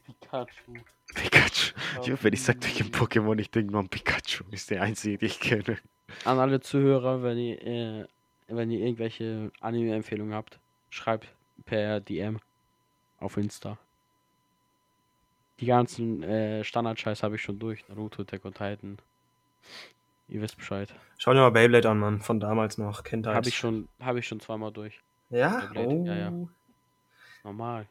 Pikachu. 0.07 0.75
Pikachu. 1.15 1.75
Ja. 2.05 2.17
Wenn 2.23 2.33
ich 2.33 2.43
sage 2.43 2.61
durch 2.61 2.81
ein 2.81 2.91
Pokémon, 2.91 3.39
ich 3.39 3.51
denke 3.51 3.73
nur 3.73 3.81
an 3.81 3.89
Pikachu. 3.89 4.45
Ist 4.51 4.71
der 4.71 4.83
einzige, 4.83 5.19
den 5.19 5.27
ich 5.27 5.41
kenne. 5.41 5.79
An 6.25 6.39
alle 6.39 6.61
Zuhörer, 6.61 7.23
wenn 7.23 7.39
ihr, 7.39 7.63
äh, 7.67 8.07
wenn 8.49 8.71
ihr 8.71 8.81
irgendwelche 8.81 9.51
Anime-Empfehlungen 9.61 10.35
habt, 10.35 10.59
schreibt 10.91 11.29
per 11.65 12.01
DM 12.01 12.39
auf 13.19 13.37
Insta. 13.37 13.79
Die 15.61 15.67
ganzen 15.67 16.23
äh, 16.23 16.63
Standard-Scheiß 16.63 17.23
habe 17.23 17.37
ich 17.37 17.43
schon 17.43 17.59
durch. 17.59 17.89
Naruto, 17.89 18.23
Attack 18.23 18.45
on 18.45 18.55
Titan. 18.55 18.99
Ihr 20.29 20.41
wisst 20.41 20.57
Bescheid. 20.57 20.93
Schau 21.19 21.33
dir 21.33 21.41
mal 21.41 21.51
Beyblade 21.51 21.89
an, 21.89 21.99
Mann. 21.99 22.21
Von 22.21 22.41
damals 22.41 22.79
noch. 22.79 23.05
Kindheit. 23.05 23.35
Habe 23.35 23.49
ich 23.49 23.57
schon, 23.57 23.89
habe 24.01 24.19
ich 24.21 24.27
schon 24.27 24.41
zweimal 24.41 24.73
durch. 24.73 25.01
Ja? 25.31 25.71
Oh. 25.77 26.05
ja, 26.07 26.15
ja. 26.17 26.33
Normal. 27.43 27.87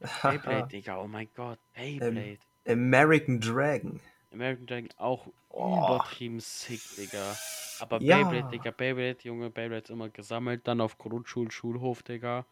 Beyblade, 0.22 0.68
Digga, 0.68 0.98
oh 0.98 1.06
mein 1.08 1.28
Gott. 1.34 1.58
Beyblade. 1.74 2.38
American 2.68 3.40
Dragon. 3.40 4.00
American 4.32 4.66
Dragon 4.66 4.88
auch 4.98 5.26
Oh. 5.48 5.86
übertrieben 5.86 6.38
sick, 6.40 6.82
Digga. 6.96 7.34
Aber 7.80 8.02
Ja. 8.02 8.22
Beyblade, 8.22 8.50
Digga, 8.50 8.70
Beyblade, 8.72 9.18
Junge, 9.22 9.48
Beyblade 9.48 9.84
ist 9.84 9.90
immer 9.90 10.10
gesammelt, 10.10 10.68
dann 10.68 10.82
auf 10.82 10.98
Grundschul, 10.98 11.50
Schulhof, 11.50 12.02
Digga. 12.02 12.44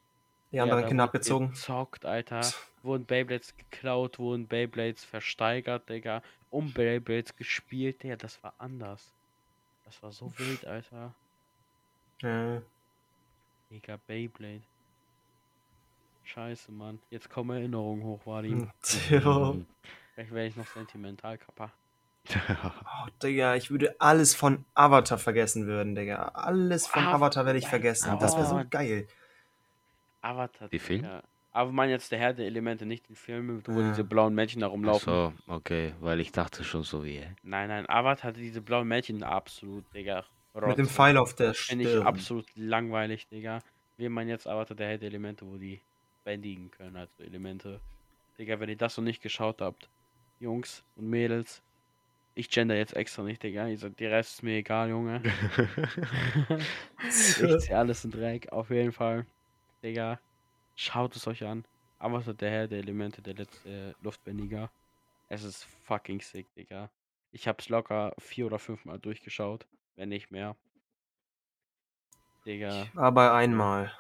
Die 0.55 0.61
anderen 0.61 0.83
da 0.83 0.89
Kinder 0.89 1.05
abgezogen. 1.05 1.51
Gezockt, 1.51 2.07
Alter. 2.07 2.41
Wurden 2.85 3.07
Beyblades 3.07 3.57
geklaut, 3.57 4.21
wurden 4.21 4.47
Beyblades 4.47 5.05
versteigert, 5.05 5.89
Digga. 5.89 6.23
Um 6.51 6.73
Beyblades 6.73 7.35
gespielt, 7.35 8.05
Digga, 8.05 8.15
das 8.15 8.41
war 8.45 8.55
anders. 8.59 9.13
Das 9.85 10.01
war 10.01 10.13
so 10.13 10.33
wild, 10.39 10.65
Alter. 10.65 11.13
Ja. 12.23 12.63
Digga, 13.69 13.99
Beyblade. 14.07 14.63
Scheiße, 16.23 16.71
Mann. 16.71 17.01
Jetzt 17.11 17.29
kommen 17.29 17.57
Erinnerungen 17.57 18.05
hoch, 18.05 18.21
Vadim. 18.25 18.71
Tja. 18.83 19.55
Vielleicht 20.15 20.33
werde 20.33 20.47
ich 20.47 20.57
noch 20.57 20.69
sentimental, 20.69 21.37
Kappa. 21.37 21.73
Oh, 22.37 23.09
Digga, 23.23 23.57
ich 23.57 23.73
würde 23.73 23.97
alles 23.99 24.37
von 24.37 24.65
Avatar 24.75 25.19
vergessen 25.19 25.67
würden, 25.67 25.97
Digga. 25.97 26.29
Alles 26.29 26.87
von 26.87 27.05
Avatar 27.05 27.45
werde 27.45 27.59
ich 27.59 27.67
vergessen. 27.67 28.17
Das 28.21 28.37
wäre 28.37 28.47
so 28.47 28.63
geil. 28.71 29.09
Avatar. 30.25 30.69
Die 30.69 30.79
Film? 30.79 31.07
Aber 31.53 31.71
man 31.71 31.89
jetzt 31.89 32.11
der 32.11 32.19
Herr 32.19 32.33
der 32.35 32.47
Elemente, 32.47 32.85
nicht 32.85 33.09
den 33.09 33.15
Film, 33.15 33.63
wo 33.67 33.81
Ja. 33.81 33.89
diese 33.91 34.03
blauen 34.03 34.35
Männchen 34.35 34.61
da 34.61 34.67
Ach 34.67 34.73
rumlaufen. 34.73 35.13
so, 35.13 35.33
okay, 35.47 35.95
weil 36.01 36.19
ich 36.19 36.33
dachte 36.33 36.65
schon 36.65 36.83
so 36.83 37.05
wie. 37.05 37.23
Nein, 37.45 37.69
nein, 37.69 37.89
Avatar 37.89 38.31
hatte 38.31 38.41
diese 38.41 38.61
blauen 38.61 38.89
Männchen 38.89 39.23
absolut, 39.23 39.85
Digga. 39.95 40.25
Mit 40.67 40.79
dem. 40.79 40.89
Pfeil 40.89 41.17
auf 41.17 41.35
der 41.35 41.55
Finde 41.55 41.85
ich 41.85 41.91
Stirn. 41.91 42.07
absolut 42.07 42.47
langweilig, 42.57 43.29
Digga. 43.29 43.61
Wir 43.97 44.11
meinen 44.11 44.29
jetzt 44.29 44.49
Avatar 44.49 44.77
der 44.77 44.89
Herr 44.89 44.99
der 44.99 45.09
Elemente, 45.09 45.47
wo 45.47 45.57
die 45.57 45.81
bändigen 46.25 46.71
können, 46.73 46.97
also 46.97 47.23
Elemente. 47.23 47.81
Digga, 48.39 48.59
wenn 48.59 48.69
ihr 48.69 48.77
das 48.77 48.97
noch 48.97 49.05
nicht 49.05 49.23
geschaut 49.23 49.61
habt, 49.61 49.89
Jungs 50.41 50.83
und 50.97 51.09
Mädels, 51.09 51.63
ich 52.35 52.51
gender 52.51 52.75
jetzt 52.77 52.97
extra 52.97 53.23
nicht, 53.23 53.43
Digga. 53.45 53.69
Ihr 53.69 53.79
sagt, 53.79 54.01
der 54.01 54.11
Rest 54.11 54.35
ist 54.35 54.43
mir 54.43 54.57
egal, 54.57 54.89
Junge. 54.91 55.23
ich 57.09 57.59
zieh 57.61 57.73
alles 57.75 58.05
in 58.05 58.11
Dreck, 58.11 58.51
auf 58.51 58.71
jeden 58.71 58.93
Fall. 58.93 59.27
Digga, 59.85 60.19
schaut 60.75 61.15
es 61.15 61.27
euch 61.27 61.45
an. 61.45 61.65
Avatar 61.99 62.35
der 62.35 62.51
Herr 62.51 62.69
der 62.69 62.79
Elemente, 62.79 63.23
der 63.23 63.35
letzte 63.35 63.95
Luftbändiger. 64.01 64.71
Es 65.29 65.43
ist 65.45 65.65
fucking 65.85 66.21
sick, 66.21 66.53
Digga. 66.55 66.91
Ich 67.33 67.47
hab's 67.47 67.69
locker 67.69 68.15
vier 68.19 68.47
oder 68.47 68.59
fünfmal 68.59 68.99
durchgeschaut, 68.99 69.67
wenn 69.97 70.09
nicht 70.09 70.31
mehr. 70.31 70.57
Digga. 72.47 72.89
Aber 72.97 73.35
einmal. 73.35 73.93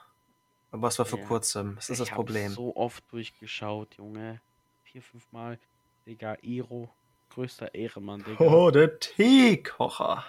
Aber 0.70 0.88
es 0.88 0.98
war 0.98 1.06
vor 1.06 1.18
Ja. 1.20 1.26
kurzem. 1.26 1.76
Das 1.76 1.90
ist 1.90 2.00
das 2.00 2.08
ich 2.08 2.14
Problem. 2.14 2.48
Hab 2.48 2.56
so 2.56 2.76
oft 2.76 3.04
durchgeschaut, 3.12 3.96
Junge. 3.96 4.40
Vier, 4.84 5.02
fünfmal. 5.02 5.58
Digga, 6.06 6.36
Iro. 6.42 6.90
Größter 7.30 7.74
Ehrenmann, 7.74 8.22
Digga. 8.24 8.44
Oh, 8.44 8.70
der 8.70 8.98
Teekocher. 8.98 10.24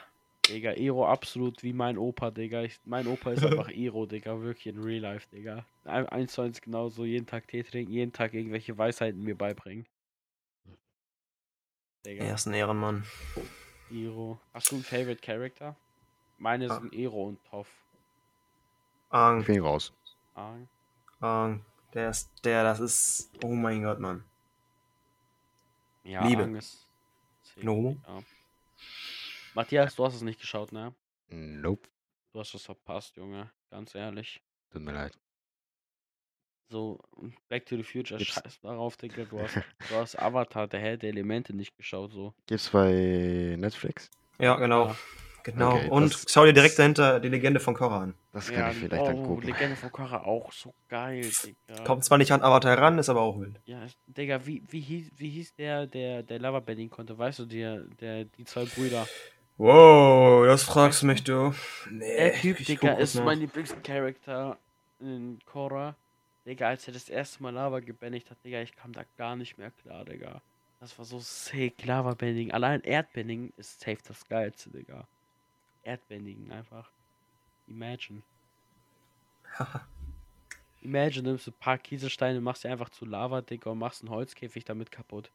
Digga, 0.47 0.73
Iro 0.73 1.08
absolut 1.08 1.63
wie 1.63 1.73
mein 1.73 1.97
Opa, 1.97 2.29
Digga. 2.31 2.62
Ich, 2.62 2.79
mein 2.86 3.08
Opa 3.08 3.31
ist 3.31 3.43
einfach 3.43 3.69
Iro, 3.69 4.05
Digga. 4.05 4.39
Wirklich 4.41 4.67
in 4.67 4.81
Real 4.81 5.01
Life, 5.01 5.27
Digga. 5.31 5.65
Ein- 5.86 6.08
Eins 6.10 6.34
zu 6.34 6.41
eins 6.43 6.62
genauso. 6.62 7.03
Jeden 7.03 7.25
Tag 7.25 7.47
Tee 7.47 7.63
trinken, 7.63 7.91
jeden 7.91 8.13
Tag 8.13 8.34
irgendwelche 8.34 8.77
Weisheiten 8.77 9.23
mir 9.23 9.36
beibringen. 9.36 9.86
Digga, 12.05 12.23
Er 12.25 12.36
ist 12.36 12.45
ein 12.45 12.53
Ehrenmann. 12.53 13.03
Iro. 13.89 14.39
Hast 14.53 14.71
du 14.71 14.75
einen 14.75 14.84
Favorite 14.84 15.21
Character? 15.21 15.75
Meine 16.38 16.69
Ah. 16.69 16.79
sind 16.79 16.93
Iro 16.93 17.27
und 17.29 17.43
Toff. 17.45 17.67
Ich 19.10 19.13
Ang, 19.15 19.43
bin 19.45 19.62
raus. 19.62 19.93
Ah, 20.36 20.53
Ang. 21.21 21.65
Der 21.93 22.10
ist, 22.10 22.29
der, 22.43 22.63
das 22.63 22.79
ist, 22.81 23.31
oh 23.43 23.53
mein 23.55 23.81
Gott, 23.84 23.99
Mann. 23.99 24.23
Ja, 26.03 26.27
Liebe. 26.27 26.43
Aang 26.43 26.55
ist 26.55 26.86
No. 27.62 27.91
Digga. 27.93 28.23
Matthias, 29.55 29.95
du 29.95 30.05
hast 30.05 30.15
es 30.15 30.21
nicht 30.21 30.39
geschaut, 30.39 30.73
ne? 30.73 30.93
Nope. 31.29 31.87
Du 32.33 32.39
hast 32.39 32.53
es 32.53 32.65
verpasst, 32.65 33.15
Junge. 33.15 33.49
Ganz 33.69 33.95
ehrlich. 33.95 34.41
Tut 34.69 34.81
mir 34.81 34.91
leid. 34.91 35.17
So, 36.69 36.99
Back 37.47 37.65
to 37.67 37.77
the 37.77 37.83
Future, 37.83 38.17
Gibt's- 38.17 38.33
scheiß 38.33 38.59
darauf, 38.61 38.97
Digga. 38.97 39.23
Du 39.23 39.39
hast, 39.39 39.55
du 39.55 39.95
hast 39.95 40.19
Avatar, 40.19 40.67
der 40.67 40.79
Herr 40.81 40.97
der 40.97 41.09
Elemente, 41.09 41.55
nicht 41.55 41.77
geschaut, 41.77 42.11
so. 42.11 42.33
Gibt's 42.47 42.69
bei 42.69 43.55
Netflix? 43.57 44.11
Ja, 44.39 44.55
genau. 44.55 44.87
Ja. 44.87 44.95
Genau. 45.43 45.75
Okay, 45.75 45.89
Und 45.89 46.25
schau 46.27 46.43
dir 46.43 46.53
direkt 46.53 46.79
dahinter 46.79 47.19
die 47.19 47.29
Legende 47.29 47.59
von 47.59 47.75
Korra 47.75 48.01
an. 48.01 48.15
Das 48.33 48.51
kann 48.51 48.71
ich 48.71 48.77
vielleicht 48.77 49.03
oh, 49.03 49.05
dann 49.05 49.23
gucken. 49.23 49.45
Legende 49.45 49.75
von 49.75 49.91
Korra 49.91 50.23
auch 50.23 50.51
so 50.51 50.73
geil, 50.89 51.21
Digga. 51.21 51.83
Kommt 51.83 52.03
zwar 52.03 52.17
nicht 52.17 52.31
an 52.31 52.41
Avatar 52.41 52.75
ran, 52.79 52.97
ist 52.97 53.09
aber 53.09 53.21
auch 53.21 53.39
wild. 53.39 53.61
Ja, 53.65 53.85
Digga, 54.07 54.43
wie, 54.47 54.63
wie, 54.69 54.79
hieß, 54.81 55.11
wie 55.15 55.29
hieß 55.29 55.53
der, 55.53 55.85
der, 55.85 56.23
der 56.23 56.39
Lava 56.39 56.61
bending 56.61 56.89
konnte? 56.89 57.15
Weißt 57.15 57.37
du, 57.37 57.45
der, 57.45 57.81
der, 58.01 58.25
die 58.25 58.43
zwei 58.43 58.65
Brüder? 58.65 59.07
Wow, 59.57 60.45
das 60.45 60.63
fragst 60.63 61.01
du 61.01 61.05
mich, 61.05 61.23
du. 61.23 61.53
Nee, 61.89 62.15
Der 62.17 62.33
Typ, 62.33 62.59
ich 62.59 62.67
Digga, 62.67 62.93
ist 62.93 63.15
mein 63.15 63.39
Lieblingscharakter 63.39 64.57
in 64.99 65.39
Korra. 65.45 65.95
Digga, 66.45 66.67
als 66.67 66.85
er 66.87 66.93
das 66.93 67.09
erste 67.09 67.41
Mal 67.41 67.51
Lava 67.51 67.79
gebändigt 67.79 68.29
hat, 68.29 68.37
Digga, 68.43 68.61
ich 68.61 68.75
kam 68.75 68.91
da 68.91 69.03
gar 69.17 69.35
nicht 69.35 69.57
mehr 69.57 69.71
klar, 69.71 70.03
Digga. 70.03 70.41
Das 70.81 70.97
war 70.97 71.05
so 71.05 71.19
sick, 71.19 71.85
Lava-Bending. 71.85 72.51
Allein 72.51 72.81
Erdbending 72.81 73.53
ist 73.57 73.79
safe 73.79 73.97
das 74.05 74.27
geilste, 74.27 74.69
Digga. 74.69 75.07
Erdbändigen 75.83 76.51
einfach. 76.51 76.91
Imagine. 77.67 78.21
Imagine, 80.81 81.29
nimmst 81.29 81.47
du 81.47 81.51
ein 81.51 81.57
paar 81.59 81.77
Kieselsteine, 81.77 82.41
machst 82.41 82.63
sie 82.63 82.67
einfach 82.67 82.89
zu 82.89 83.05
Lava, 83.05 83.41
Digga, 83.41 83.71
und 83.71 83.79
machst 83.79 84.01
einen 84.01 84.11
Holzkäfig 84.11 84.65
damit 84.65 84.91
kaputt. 84.91 85.31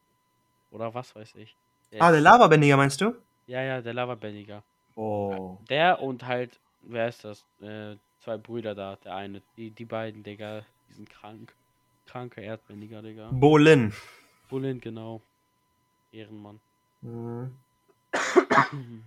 Oder 0.69 0.93
was 0.93 1.15
weiß 1.15 1.35
ich. 1.35 1.55
Der 1.91 2.03
Ah, 2.03 2.11
der 2.11 2.21
Lavabändiger 2.21 2.77
meinst 2.77 3.01
du? 3.01 3.15
Ja, 3.47 3.61
ja, 3.61 3.81
der 3.81 3.93
Lavabändiger. 3.93 4.63
Oh. 4.95 5.57
Der 5.69 6.01
und 6.01 6.25
halt, 6.25 6.59
wer 6.81 7.07
ist 7.07 7.23
das? 7.23 7.45
Äh, 7.61 7.95
zwei 8.19 8.37
Brüder 8.37 8.75
da, 8.75 8.97
der 9.03 9.15
eine. 9.15 9.41
Die, 9.57 9.71
die 9.71 9.85
beiden, 9.85 10.23
Digga, 10.23 10.63
die 10.89 10.93
sind 10.93 11.09
krank. 11.09 11.53
Kranker 12.05 12.41
Erdbändiger, 12.41 13.01
Digga. 13.01 13.29
Bolin. 13.31 13.93
Bullen, 14.49 14.81
genau. 14.81 15.21
Ehrenmann. 16.11 16.59
Mhm. 17.01 17.55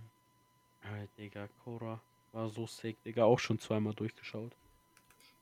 Alter, 0.81 1.07
Digga, 1.17 1.47
Cora. 1.63 1.99
War 2.31 2.49
so 2.49 2.65
sick, 2.65 3.01
Digga. 3.03 3.23
Auch 3.25 3.39
schon 3.39 3.59
zweimal 3.59 3.93
durchgeschaut. 3.93 4.51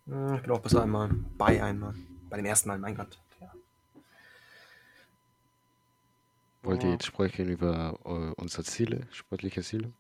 Ich 0.06 0.50
auch 0.50 0.60
bis 0.60 0.76
einmal. 0.76 1.10
Bei 1.38 1.64
einmal. 1.64 1.96
Bei 2.30 2.36
dem 2.38 2.46
ersten 2.46 2.68
Mal, 2.68 2.78
mein 2.78 2.96
Gott. 2.96 3.18
Ja. 3.40 3.52
Wollt 6.64 6.84
ihr 6.84 6.92
jetzt 6.92 7.06
sprechen 7.06 7.50
über 7.50 8.00
äh, 8.06 8.42
unsere 8.42 8.64
Ziele, 8.64 9.08
sportliche 9.12 9.62
Ziele? 9.62 9.92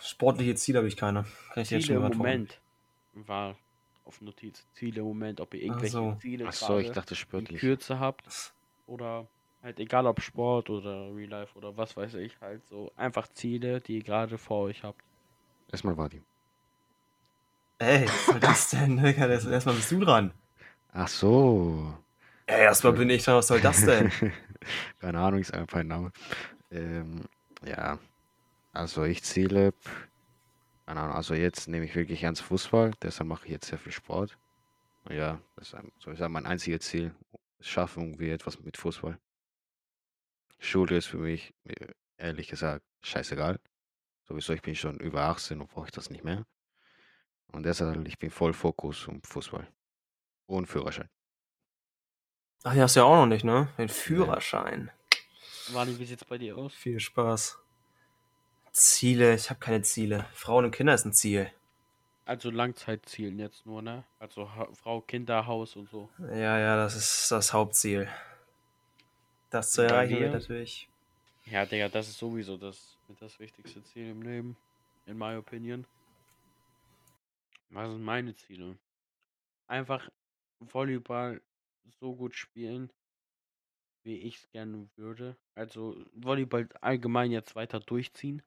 Sportliche 0.00 0.54
Ziele 0.54 0.78
habe 0.78 0.88
ich 0.88 0.96
keine. 0.96 1.24
Kann 1.52 1.62
ich 1.62 1.68
dir 1.68 1.76
jetzt 1.78 1.86
Ziele 1.86 2.00
schon 2.00 2.12
im. 2.12 2.18
Moment. 2.18 2.60
War 3.14 3.56
auf 4.04 4.20
Notiz. 4.20 4.66
Ziele 4.74 5.00
im 5.00 5.06
Moment, 5.06 5.40
ob 5.40 5.54
ihr 5.54 5.62
irgendwelche 5.62 5.92
so. 5.92 6.16
Ziele 6.20 6.46
Ach 6.46 6.52
so, 6.52 6.78
ich 6.78 6.86
gerade 6.86 7.00
dachte 7.00 7.14
in 7.14 7.16
sportlich. 7.16 7.60
Kürze 7.60 7.98
habt. 7.98 8.52
Oder 8.86 9.26
halt 9.62 9.80
egal 9.80 10.06
ob 10.06 10.20
Sport 10.20 10.70
oder 10.70 11.14
Real 11.14 11.30
Life 11.30 11.56
oder 11.56 11.76
was 11.76 11.96
weiß 11.96 12.14
ich, 12.14 12.38
halt 12.40 12.66
so 12.68 12.92
einfach 12.96 13.26
Ziele, 13.28 13.80
die 13.80 13.96
ihr 13.96 14.02
gerade 14.02 14.38
vor 14.38 14.64
euch 14.64 14.82
habt. 14.82 15.02
Erstmal 15.72 15.96
Vadim. 15.96 16.24
Ey, 17.78 18.06
was 18.06 18.26
soll 18.26 18.40
das 18.40 18.70
denn? 18.70 18.98
Erstmal 18.98 19.74
bist 19.74 19.90
du 19.90 20.00
dran. 20.00 20.32
Ach 20.92 21.08
so. 21.08 21.94
Ey, 22.46 22.62
erstmal 22.62 22.94
bin 22.94 23.10
ich 23.10 23.24
dran. 23.24 23.36
Was 23.36 23.48
soll 23.48 23.60
das 23.60 23.84
denn? 23.84 24.10
Keine 25.00 25.18
Ahnung, 25.20 25.40
ist 25.40 25.54
einfach 25.54 25.78
ein 25.78 25.88
Name. 25.88 26.12
Ähm, 26.70 27.24
ja, 27.64 27.98
also 28.72 29.04
ich 29.04 29.22
ziele, 29.22 29.72
keine 30.86 31.00
Ahnung, 31.00 31.16
also 31.16 31.34
jetzt 31.34 31.68
nehme 31.68 31.84
ich 31.86 31.94
wirklich 31.94 32.22
ernst 32.22 32.42
Fußball, 32.42 32.92
deshalb 33.02 33.28
mache 33.28 33.46
ich 33.46 33.52
jetzt 33.52 33.68
sehr 33.68 33.78
viel 33.78 33.92
Sport. 33.92 34.38
Ja, 35.08 35.40
das 35.56 35.68
ist 35.68 35.74
ein, 35.74 35.90
so 35.98 36.10
ich 36.10 36.18
sage, 36.18 36.30
mein 36.30 36.46
einziges 36.46 36.80
Ziel, 36.80 37.14
schaffen 37.60 38.04
irgendwie 38.04 38.30
etwas 38.30 38.60
mit 38.60 38.76
Fußball. 38.76 39.18
Schule 40.58 40.96
ist 40.96 41.06
für 41.06 41.18
mich, 41.18 41.54
äh, 41.64 41.92
ehrlich 42.16 42.48
gesagt, 42.48 42.84
scheißegal. 43.02 43.58
Sowieso, 44.24 44.52
ich 44.52 44.62
bin 44.62 44.74
schon 44.74 44.98
über 44.98 45.22
18 45.22 45.60
und 45.60 45.70
brauche 45.70 45.86
ich 45.86 45.92
das 45.92 46.10
nicht 46.10 46.24
mehr. 46.24 46.46
Und 47.52 47.64
deshalb, 47.64 48.06
ich 48.06 48.18
bin 48.18 48.30
voll 48.30 48.52
Fokus 48.52 49.08
um 49.08 49.22
Fußball. 49.22 49.66
Und 50.46 50.66
Führerschein. 50.66 51.08
Ach, 52.64 52.74
die 52.74 52.82
hast 52.82 52.96
du 52.96 53.00
ja 53.00 53.06
auch 53.06 53.16
noch 53.16 53.26
nicht, 53.26 53.44
ne? 53.44 53.68
Den 53.78 53.88
Führerschein. 53.88 54.90
Wani, 55.72 55.98
wie 55.98 56.04
sieht's 56.04 56.24
bei 56.24 56.38
dir 56.38 56.56
aus? 56.56 56.74
Viel 56.74 56.98
Spaß. 56.98 57.58
Ziele, 58.72 59.34
ich 59.34 59.50
habe 59.50 59.60
keine 59.60 59.82
Ziele. 59.82 60.26
Frauen 60.32 60.64
und 60.64 60.70
Kinder 60.70 60.94
ist 60.94 61.04
ein 61.04 61.12
Ziel. 61.12 61.50
Also 62.24 62.50
Langzeitzielen 62.50 63.38
jetzt 63.38 63.64
nur, 63.64 63.80
ne? 63.80 64.04
Also 64.18 64.54
ha 64.54 64.68
Frau, 64.74 65.00
Kinder, 65.00 65.46
Haus 65.46 65.76
und 65.76 65.88
so. 65.88 66.10
Ja, 66.18 66.58
ja, 66.58 66.76
das 66.76 66.94
ist 66.94 67.30
das 67.30 67.52
Hauptziel. 67.52 68.08
Das 69.50 69.72
zu 69.72 69.82
erreichen 69.82 70.20
wird 70.20 70.34
natürlich. 70.34 70.88
Ja, 71.46 71.64
Digga, 71.64 71.88
das 71.88 72.08
ist 72.08 72.18
sowieso 72.18 72.58
das, 72.58 72.98
das 73.18 73.38
wichtigste 73.40 73.82
Ziel 73.82 74.10
im 74.10 74.22
Leben. 74.22 74.56
In 75.06 75.16
my 75.16 75.36
opinion. 75.36 75.86
Was 77.70 77.88
sind 77.88 78.02
meine 78.02 78.34
Ziele? 78.34 78.76
Einfach 79.66 80.08
Volleyball 80.60 81.40
so 82.00 82.14
gut 82.14 82.34
spielen, 82.34 82.92
wie 84.04 84.16
ich 84.16 84.36
es 84.36 84.50
gerne 84.50 84.88
würde. 84.96 85.36
Also 85.54 86.04
Volleyball 86.12 86.68
allgemein 86.80 87.30
jetzt 87.30 87.54
weiter 87.56 87.80
durchziehen 87.80 88.42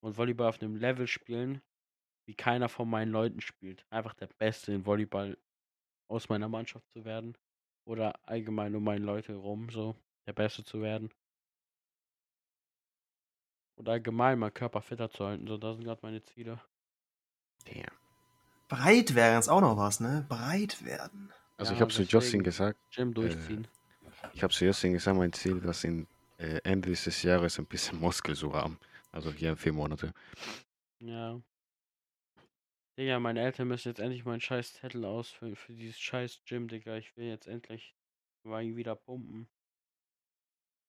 und 0.00 0.16
Volleyball 0.16 0.48
auf 0.48 0.60
einem 0.60 0.76
Level 0.76 1.06
spielen, 1.06 1.62
wie 2.26 2.34
keiner 2.34 2.68
von 2.68 2.88
meinen 2.88 3.12
Leuten 3.12 3.40
spielt. 3.40 3.86
Einfach 3.90 4.14
der 4.14 4.26
Beste 4.26 4.72
in 4.72 4.86
Volleyball 4.86 5.38
aus 6.08 6.28
meiner 6.28 6.48
Mannschaft 6.48 6.88
zu 6.90 7.04
werden. 7.04 7.36
Oder 7.86 8.18
allgemein 8.28 8.74
um 8.74 8.84
meine 8.84 9.04
Leute 9.04 9.34
rum, 9.34 9.70
so 9.70 9.96
der 10.26 10.34
Beste 10.34 10.62
zu 10.62 10.82
werden. 10.82 11.10
Oder 13.78 13.92
allgemein 13.92 14.38
meinen 14.38 14.52
Körper 14.52 14.82
fitter 14.82 15.08
zu 15.08 15.24
halten. 15.24 15.46
So, 15.46 15.56
das 15.56 15.76
sind 15.76 15.84
gerade 15.84 16.00
meine 16.02 16.22
Ziele. 16.22 16.60
Damn. 17.64 17.96
Breit 18.68 19.14
werden 19.14 19.38
ist 19.38 19.48
auch 19.48 19.60
noch 19.60 19.76
was, 19.76 20.00
ne? 20.00 20.26
Breit 20.28 20.84
werden. 20.84 21.32
Also 21.58 21.74
ich 21.74 21.80
Ja, 21.80 21.82
habe 21.82 21.92
zu 21.92 22.02
Justin 22.04 22.42
gesagt, 22.42 22.78
Gym 22.90 23.14
durchziehen. 23.14 23.68
Ich 24.32 24.42
habe 24.42 24.52
zu 24.52 24.64
Justin 24.64 24.92
gesagt, 24.94 25.16
mein 25.16 25.32
Ziel, 25.32 25.60
dass 25.60 25.84
in 25.84 26.06
äh, 26.38 26.60
Ende 26.64 26.88
dieses 26.90 27.22
Jahres 27.22 27.58
ein 27.58 27.66
bisschen 27.66 28.00
Muskel 28.00 28.34
zu 28.36 28.52
haben. 28.54 28.78
Also 29.12 29.32
hier 29.32 29.50
in 29.50 29.56
vier 29.56 29.72
Monate. 29.72 30.12
Ja. 31.00 31.40
Digga, 32.98 33.18
meine 33.18 33.40
Eltern 33.40 33.68
müssen 33.68 33.88
jetzt 33.88 33.98
endlich 33.98 34.26
meinen 34.26 34.42
scheiß 34.42 34.74
Zettel 34.74 35.06
ausfüllen 35.06 35.56
für 35.56 35.72
dieses 35.72 35.98
scheiß 35.98 36.42
Gym, 36.44 36.68
Digga. 36.68 36.98
Ich 36.98 37.16
will 37.16 37.24
jetzt 37.26 37.46
endlich 37.46 37.96
mal 38.42 38.62
wieder 38.76 38.94
pumpen. 38.94 39.48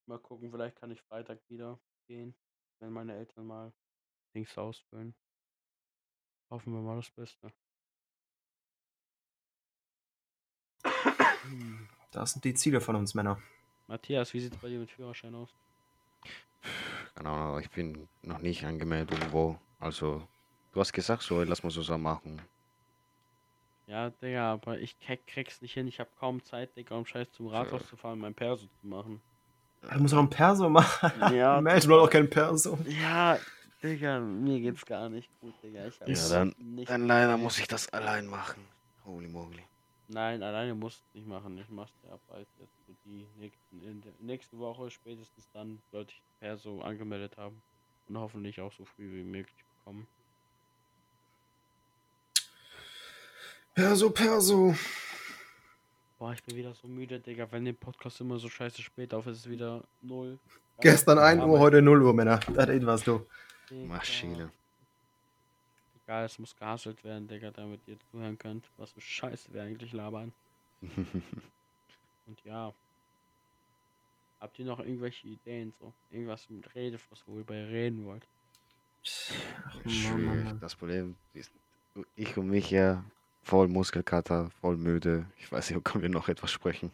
Mal 0.07 0.19
gucken, 0.19 0.51
vielleicht 0.51 0.75
kann 0.75 0.91
ich 0.91 1.01
Freitag 1.01 1.39
wieder 1.47 1.79
gehen, 2.05 2.35
wenn 2.81 2.91
meine 2.91 3.15
Eltern 3.15 3.45
mal 3.45 3.73
Dings 4.35 4.57
ausfüllen. 4.57 5.15
Hoffen 6.51 6.73
wir 6.73 6.81
mal 6.81 6.97
das 6.97 7.09
Beste. 7.09 7.51
Das 12.11 12.31
sind 12.33 12.43
die 12.45 12.53
Ziele 12.53 12.81
von 12.81 12.95
uns 12.95 13.13
Männer. 13.13 13.37
Matthias, 13.87 14.33
wie 14.33 14.39
sieht's 14.39 14.57
bei 14.57 14.69
dir 14.69 14.79
mit 14.79 14.91
Führerschein 14.91 15.33
aus? 15.35 15.49
Keine 17.15 17.29
Ahnung, 17.29 17.47
aber 17.49 17.59
ich 17.61 17.69
bin 17.69 18.07
noch 18.21 18.39
nicht 18.39 18.65
angemeldet 18.65 19.17
irgendwo. 19.17 19.57
Also, 19.79 20.27
du 20.73 20.79
hast 20.79 20.93
gesagt, 20.93 21.23
so, 21.23 21.41
lass 21.43 21.63
mal 21.63 21.71
zusammen 21.71 22.03
machen. 22.03 22.41
Ja, 23.87 24.09
Digga, 24.11 24.53
aber 24.53 24.79
ich 24.79 24.99
krieg, 24.99 25.25
krieg's 25.25 25.61
nicht 25.61 25.73
hin. 25.73 25.87
Ich 25.87 25.99
habe 25.99 26.09
kaum 26.19 26.43
Zeit, 26.43 26.75
Digga, 26.75 26.95
um 26.95 27.05
scheiß 27.05 27.31
zum 27.31 27.47
Rathaus 27.47 27.87
zu 27.87 27.95
fahren, 27.97 28.19
mein 28.19 28.35
Perso 28.35 28.67
zu 28.81 28.87
machen. 28.87 29.21
Du 29.81 29.99
musst 29.99 30.13
doch 30.13 30.19
ein 30.19 30.29
Perso 30.29 30.69
machen. 30.69 31.11
Ja, 31.35 31.59
Mensch, 31.61 31.85
du 31.85 31.93
hast 31.95 32.01
auch 32.07 32.09
kein 32.09 32.29
Perso. 32.29 32.77
Ja, 32.85 33.39
Digga, 33.81 34.19
mir 34.19 34.59
geht's 34.59 34.85
gar 34.85 35.09
nicht 35.09 35.29
gut, 35.39 35.53
Digga. 35.63 35.87
Ich 35.87 35.99
hab 36.01 36.07
Ja, 36.09 36.29
dann- 36.29 36.55
nicht 36.59 36.89
Dann 36.89 37.07
leider 37.07 37.37
muss 37.37 37.57
ich 37.59 37.67
das 37.67 37.87
allein 37.93 38.27
machen. 38.27 38.63
Holy 39.05 39.27
moly. 39.27 39.63
Nein, 40.11 40.41
alleine 40.41 40.73
musst 40.73 41.03
du 41.13 41.19
nicht 41.19 41.27
machen. 41.27 41.55
Ich 41.59 41.69
mach's 41.69 41.93
dir 42.01 42.11
ab 42.11 42.19
bald 42.27 42.47
jetzt 42.59 42.73
für 42.85 42.93
die 43.05 43.27
nächsten, 43.37 43.83
in 43.83 44.01
der 44.01 44.11
nächste 44.19 44.57
Woche 44.57 44.89
spätestens 44.89 45.47
dann 45.53 45.79
sollte 45.91 46.13
ich 46.13 46.21
Perso 46.39 46.81
angemeldet 46.81 47.37
haben 47.37 47.61
und 48.07 48.17
hoffentlich 48.17 48.59
auch 48.59 48.73
so 48.73 48.85
früh 48.85 49.11
wie 49.13 49.23
möglich 49.23 49.63
bekommen. 49.77 50.07
Perso, 53.75 54.09
Perso. 54.09 54.73
Boah, 56.17 56.33
ich 56.33 56.43
bin 56.43 56.55
wieder 56.57 56.73
so 56.73 56.87
müde, 56.87 57.19
Digga. 57.19 57.47
Wenn 57.51 57.65
der 57.65 57.73
Podcast 57.73 58.19
immer 58.19 58.39
so 58.39 58.49
scheiße 58.49 58.81
spät 58.81 59.13
auf 59.13 59.27
ist, 59.27 59.37
ist 59.37 59.45
es 59.45 59.51
wieder 59.51 59.83
null. 60.01 60.39
Gestern 60.81 61.19
1 61.19 61.43
Uhr, 61.43 61.59
heute 61.59 61.83
0 61.83 62.01
Uhr, 62.01 62.13
Männer. 62.15 62.39
Das 62.55 62.67
ist 62.67 62.85
was, 62.85 63.03
du. 63.03 63.27
Maschine. 63.69 64.51
Egal, 66.09 66.25
es 66.25 66.39
muss 66.39 66.55
gehasselt 66.55 67.03
werden, 67.03 67.27
Digga, 67.27 67.51
damit 67.51 67.81
ihr 67.87 67.95
zuhören 68.09 68.35
könnt, 68.35 68.65
was 68.77 68.89
für 68.89 68.99
Scheiße 68.99 69.53
wir 69.53 69.61
eigentlich 69.61 69.93
labern. 69.93 70.33
Und 70.81 72.43
ja. 72.43 72.73
Habt 74.39 74.57
ihr 74.57 74.65
noch 74.65 74.79
irgendwelche 74.79 75.27
Ideen 75.27 75.71
so? 75.79 75.93
Irgendwas 76.09 76.49
mit 76.49 76.73
Rede, 76.73 76.97
was 77.11 77.27
worüber 77.27 77.53
ihr 77.53 77.67
reden 77.67 78.05
wollt? 78.05 78.25
Schwierig. 79.03 80.59
Das 80.59 80.75
Problem 80.75 81.15
ist, 81.35 81.51
ich 82.15 82.35
und 82.37 82.49
mich 82.49 82.71
ja 82.71 83.05
voll 83.43 83.67
Muskelkater, 83.67 84.49
voll 84.61 84.77
müde. 84.77 85.27
Ich 85.37 85.51
weiß 85.51 85.69
nicht, 85.69 85.83
können 85.85 86.01
wir 86.01 86.09
noch 86.09 86.27
etwas 86.27 86.49
sprechen? 86.49 86.91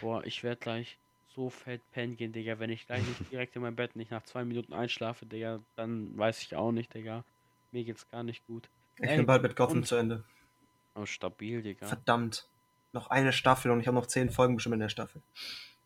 Boah, 0.00 0.24
ich 0.24 0.42
werd 0.42 0.62
gleich 0.62 0.96
so 1.34 1.50
fett 1.50 1.82
pennen 1.92 2.16
gehen, 2.16 2.32
Digga. 2.32 2.58
Wenn 2.58 2.70
ich 2.70 2.86
gleich 2.86 3.06
nicht 3.06 3.20
direkt 3.30 3.56
in 3.56 3.60
mein 3.60 3.76
Bett 3.76 3.94
nicht 3.94 4.10
nach 4.10 4.22
zwei 4.22 4.42
Minuten 4.42 4.72
einschlafe, 4.72 5.26
Digga, 5.26 5.60
dann 5.76 6.16
weiß 6.16 6.40
ich 6.40 6.56
auch 6.56 6.72
nicht, 6.72 6.94
Digga. 6.94 7.24
Mir 7.74 7.82
geht's 7.84 8.08
gar 8.08 8.22
nicht 8.22 8.46
gut. 8.46 8.70
Ich 9.00 9.08
Ey, 9.10 9.16
bin 9.16 9.26
bald 9.26 9.42
mit 9.42 9.56
Gotham 9.56 9.78
und- 9.78 9.86
zu 9.86 9.96
Ende. 9.96 10.22
Oh, 10.94 11.06
stabil, 11.06 11.60
Digga. 11.60 11.84
Verdammt. 11.86 12.48
Noch 12.92 13.08
eine 13.08 13.32
Staffel 13.32 13.72
und 13.72 13.80
ich 13.80 13.88
habe 13.88 13.96
noch 13.96 14.06
10 14.06 14.30
Folgen 14.30 14.54
bestimmt 14.54 14.74
in 14.74 14.78
der 14.80 14.88
Staffel. 14.88 15.20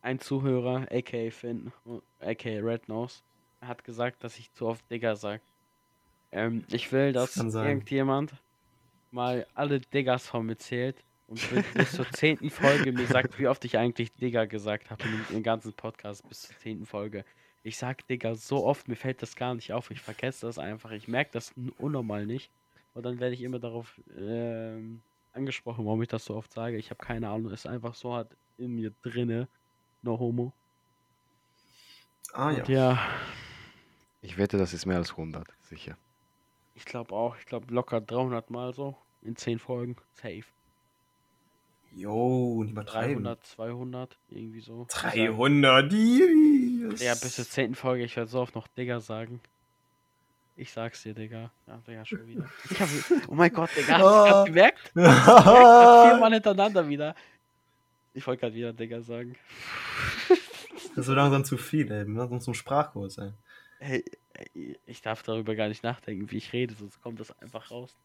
Ein 0.03 0.19
Zuhörer, 0.19 0.85
aka 0.91 1.31
Finn, 1.31 1.73
aka 2.19 2.49
Red 2.59 2.87
Nose, 2.89 3.21
hat 3.59 3.83
gesagt, 3.83 4.23
dass 4.23 4.37
ich 4.37 4.53
zu 4.53 4.67
oft 4.67 4.87
Digger 4.91 5.15
sag. 5.15 5.41
Ähm, 6.31 6.63
ich 6.69 6.91
will, 6.91 7.11
Das 7.11 7.33
dass 7.33 7.51
sein. 7.51 7.67
irgendjemand 7.67 8.33
mal 9.09 9.47
alle 9.55 9.79
Diggers 9.79 10.27
von 10.27 10.45
mir 10.45 10.57
zählt 10.57 11.03
und 11.25 11.41
bis, 11.73 11.91
zur 11.93 12.07
zehnten 12.11 12.51
Folge 12.51 12.91
mir 12.91 13.07
sagt, 13.07 13.39
wie 13.39 13.47
oft 13.47 13.65
ich 13.65 13.79
eigentlich 13.79 14.13
Digga 14.13 14.45
gesagt 14.45 14.91
habe 14.91 15.03
im 15.31 15.41
ganzen 15.41 15.73
Podcast 15.73 16.29
bis 16.29 16.43
zur 16.43 16.55
zehnten 16.59 16.85
Folge. 16.85 17.25
Ich 17.69 17.77
sag 17.77 18.05
Digga 18.07 18.35
so 18.35 18.65
oft, 18.65 18.87
mir 18.87 18.95
fällt 18.95 19.21
das 19.21 19.35
gar 19.35 19.55
nicht 19.55 19.71
auf. 19.73 19.89
Ich 19.91 20.01
vergesse 20.01 20.45
das 20.47 20.57
einfach. 20.59 20.91
Ich 20.91 21.07
merke 21.07 21.31
das 21.31 21.51
n- 21.55 21.71
unnormal 21.77 22.25
nicht. 22.25 22.51
Und 22.93 23.03
dann 23.03 23.19
werde 23.19 23.35
ich 23.35 23.41
immer 23.41 23.59
darauf 23.59 23.99
ähm, 24.17 25.01
angesprochen, 25.33 25.85
warum 25.85 26.01
ich 26.01 26.07
das 26.09 26.25
so 26.25 26.35
oft 26.35 26.51
sage. 26.51 26.77
Ich 26.77 26.89
habe 26.89 27.03
keine 27.03 27.29
Ahnung. 27.29 27.51
Es 27.53 27.61
ist 27.61 27.67
einfach 27.67 27.95
so 27.95 28.13
hart 28.13 28.35
in 28.57 28.75
mir 28.75 28.91
drinne. 29.03 29.47
No 30.01 30.17
homo. 30.19 30.51
Ah 32.33 32.51
ja. 32.51 32.57
Und 32.59 32.67
ja, 32.69 32.99
Ich 34.21 34.37
wette, 34.37 34.57
das 34.57 34.73
ist 34.73 34.85
mehr 34.85 34.97
als 34.97 35.11
100, 35.11 35.47
sicher. 35.61 35.97
ich 36.73 36.85
glaube 36.85 37.13
auch. 37.15 37.37
Ich 37.37 37.45
glaube 37.45 37.73
locker 37.73 38.01
300 38.01 38.49
Mal 38.49 38.73
so. 38.73 38.97
In 39.21 39.35
10 39.35 39.59
Folgen. 39.59 39.95
Safe. 40.13 40.43
Jo, 41.95 42.61
nicht 42.63 42.71
übertreiben. 42.71 43.23
300, 43.23 43.45
200. 43.45 44.17
Irgendwie 44.29 44.61
so. 44.61 44.85
300. 44.89 45.91
Yes. 45.91 47.01
Ja, 47.01 47.13
bis 47.15 47.35
zur 47.35 47.45
10. 47.45 47.75
Folge. 47.75 48.03
Ich 48.03 48.15
werde 48.15 48.29
so 48.29 48.39
oft 48.41 48.55
noch 48.55 48.67
Digga 48.67 48.99
sagen. 48.99 49.39
Ich 50.55 50.71
sag's 50.71 51.03
dir, 51.03 51.13
Digga. 51.13 51.51
Ja, 51.67 51.81
Digga, 51.87 52.05
schon 52.05 52.27
wieder. 52.27 52.49
Hab, 52.79 52.89
oh 53.29 53.33
mein 53.33 53.51
Gott, 53.51 53.69
Digga. 53.75 53.93
Hast 53.93 54.01
du 54.01 54.05
Ah. 54.07 54.29
grad 54.29 54.45
gemerkt? 54.47 54.79
Viermal 54.93 56.33
hintereinander 56.33 56.87
wieder. 56.87 57.15
Ich 58.13 58.25
wollte 58.27 58.41
gerade 58.41 58.55
wieder 58.55 58.73
Digga 58.73 59.01
sagen. 59.01 59.35
Das 60.95 61.07
wird 61.07 61.17
langsam 61.17 61.45
zu 61.45 61.57
viel, 61.57 61.89
ey. 61.91 61.99
Wir 61.99 62.05
müssen 62.05 62.33
uns 62.33 62.43
zum 62.45 62.53
Sprachkurs, 62.53 63.17
ey. 63.19 63.31
Hey, 63.79 64.03
ey, 64.33 64.77
ich 64.85 65.01
darf 65.01 65.23
darüber 65.23 65.55
gar 65.55 65.69
nicht 65.69 65.83
nachdenken, 65.83 66.29
wie 66.31 66.37
ich 66.37 66.51
rede, 66.51 66.73
sonst 66.73 67.01
kommt 67.01 67.19
das 67.19 67.31
einfach 67.41 67.71
raus. 67.71 67.95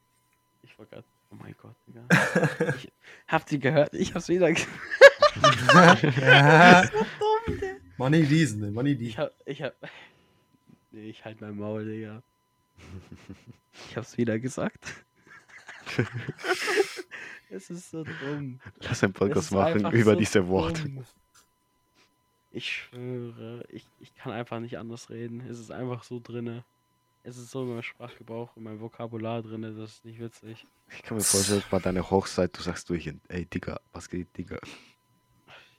Ich 0.63 0.79
wollte 0.79 0.93
gerade. 0.93 1.05
Oh 1.35 1.43
mein 1.43 1.55
Gott, 1.61 1.75
Digga. 1.87 2.07
Ich, 2.77 2.93
habt 3.27 3.51
ihr 3.53 3.59
gehört? 3.59 3.95
Ich 3.95 4.15
hab's 4.15 4.29
wieder. 4.29 4.53
ge- 4.53 4.65
Dumm, 6.95 7.59
der. 7.61 7.77
Money 7.97 8.25
diesen, 8.25 8.63
ey. 8.65 8.71
Money 8.71 8.93
Ich 8.93 8.99
diesen. 8.99 9.19
hab. 9.19 9.33
Ich 9.47 9.63
hab. 9.63 9.75
Nee, 10.93 11.09
ich 11.11 11.25
halt 11.25 11.41
mein 11.41 11.57
Maul, 11.57 11.85
Digga. 11.85 12.23
Ich 13.89 13.97
hab's 13.97 14.17
wieder 14.17 14.39
gesagt. 14.39 14.85
es 17.51 17.71
ist 17.71 17.91
so 17.91 18.05
dumm. 18.05 18.61
Lass 18.81 19.03
einen 19.03 19.13
Podcast 19.13 19.47
ist 19.47 19.51
machen 19.53 19.93
über 19.93 20.13
so 20.13 20.19
diese 20.19 20.47
Worte. 20.49 20.89
Ich 22.53 22.71
schwöre, 22.71 23.65
ich, 23.69 23.85
ich 23.99 24.15
kann 24.15 24.33
einfach 24.33 24.61
nicht 24.61 24.79
anders 24.79 25.11
reden. 25.11 25.41
Es 25.49 25.59
ist 25.59 25.73
einfach 25.73 26.05
so 26.05 26.21
drinne. 26.23 26.65
Es 27.27 27.39
ist 27.39 27.51
so 27.51 27.63
in 27.63 27.71
meinem 27.71 27.83
Sprachgebrauch, 27.83 28.55
in 28.55 28.65
meinem 28.65 28.81
Vokabular 28.81 29.43
drinne, 29.43 29.73
das 29.73 29.93
ist 29.93 30.05
nicht 30.05 30.21
witzig. 30.21 30.67
Ich 30.95 31.03
kann 31.03 31.17
mir 31.17 31.23
vorstellen, 31.23 31.63
bei 31.71 31.79
deiner 31.79 32.11
Hochzeit, 32.11 32.57
du 32.57 32.61
sagst 32.61 32.91
durch, 32.91 33.11
ey 33.29 33.47
Digga, 33.47 33.81
was 33.95 34.11
geht, 34.11 34.37
Digga? 34.37 34.59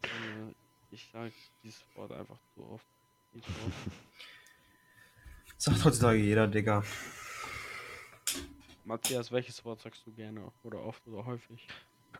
Junge, 0.04 0.56
Ich 0.90 1.08
sage 1.14 1.32
dieses 1.64 1.86
Wort 1.94 2.12
einfach 2.14 2.40
zu 2.56 2.66
oft. 2.66 2.88
Nicht 3.32 3.46
so 3.48 3.54
oft. 3.68 3.92
Sagt 5.58 5.86
heutzutage 5.86 6.18
jeder, 6.18 6.48
Digga. 6.48 6.84
Matthias, 8.84 9.32
welches 9.32 9.64
Wort 9.64 9.82
sagst 9.82 10.06
du 10.08 10.12
gerne? 10.14 10.52
Oder 10.64 10.80
oft 10.80 11.08
oder 11.08 11.26
häufig? 11.28 11.68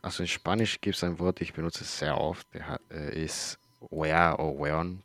Also 0.02 0.22
in 0.22 0.28
Spanisch 0.28 0.80
gibt 0.80 0.94
es 0.94 1.02
ein 1.02 1.18
Wort, 1.18 1.40
ich 1.40 1.52
benutze 1.52 1.82
es 1.82 1.98
sehr 1.98 2.16
oft, 2.16 2.46
der 2.54 2.68
hat, 2.68 2.80
äh, 2.92 3.24
ist 3.24 3.58
wea 3.90 4.38
o 4.38 4.56
weon. 4.56 5.02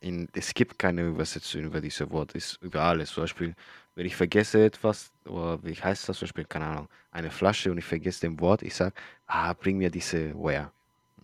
In, 0.00 0.28
es 0.34 0.54
gibt 0.54 0.78
keine 0.78 1.06
Übersetzung 1.08 1.62
über 1.62 1.80
dieses 1.80 2.08
Wort, 2.10 2.34
ist 2.34 2.60
über 2.62 2.82
alles. 2.82 3.10
Zum 3.10 3.24
Beispiel, 3.24 3.54
wenn 3.94 4.06
ich 4.06 4.14
vergesse 4.14 4.64
etwas, 4.64 5.10
oder 5.24 5.62
wie 5.62 5.74
heißt 5.74 6.08
das 6.08 6.18
zum 6.18 6.26
Beispiel, 6.26 6.44
keine 6.44 6.66
Ahnung, 6.66 6.88
eine 7.10 7.30
Flasche 7.30 7.70
und 7.70 7.78
ich 7.78 7.84
vergesse 7.84 8.20
den 8.20 8.38
Wort, 8.40 8.62
ich 8.62 8.74
sage, 8.74 8.94
ah, 9.26 9.52
bring 9.52 9.78
mir 9.78 9.90
diese 9.90 10.34
wea. 10.34 10.70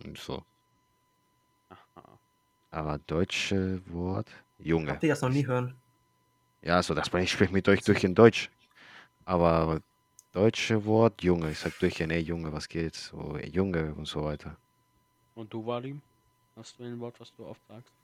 Und 0.03 0.17
so. 0.17 0.43
Aha. 1.69 2.19
Aber 2.71 2.99
deutsche 3.07 3.81
Wort, 3.87 4.29
Junge. 4.57 4.91
Habt 4.91 5.03
ihr 5.03 5.09
das 5.09 5.21
noch 5.21 5.29
nie 5.29 5.45
hören? 5.45 5.75
Ja, 6.61 6.75
also 6.77 6.93
das 6.93 7.07
ich 7.13 7.31
spreche 7.31 7.53
mit 7.53 7.67
euch 7.69 7.81
durch 7.81 8.03
in 8.03 8.15
Deutsch. 8.15 8.49
Aber 9.25 9.81
deutsche 10.33 10.83
Wort, 10.85 11.21
Junge. 11.23 11.51
Ich 11.51 11.59
sag 11.59 11.77
durch 11.79 11.99
in, 12.01 12.11
ey 12.11 12.21
Junge, 12.21 12.51
was 12.51 12.67
geht? 12.67 12.95
So, 12.95 13.37
ey, 13.37 13.49
Junge 13.49 13.93
und 13.93 14.07
so 14.07 14.25
weiter. 14.25 14.57
Und 15.35 15.53
du, 15.53 15.65
Vadim? 15.65 16.01
Hast 16.55 16.77
du 16.77 16.83
ein 16.83 16.99
Wort, 16.99 17.19
was 17.19 17.33
du 17.35 17.45
oft 17.45 17.61
sagst? 17.67 17.98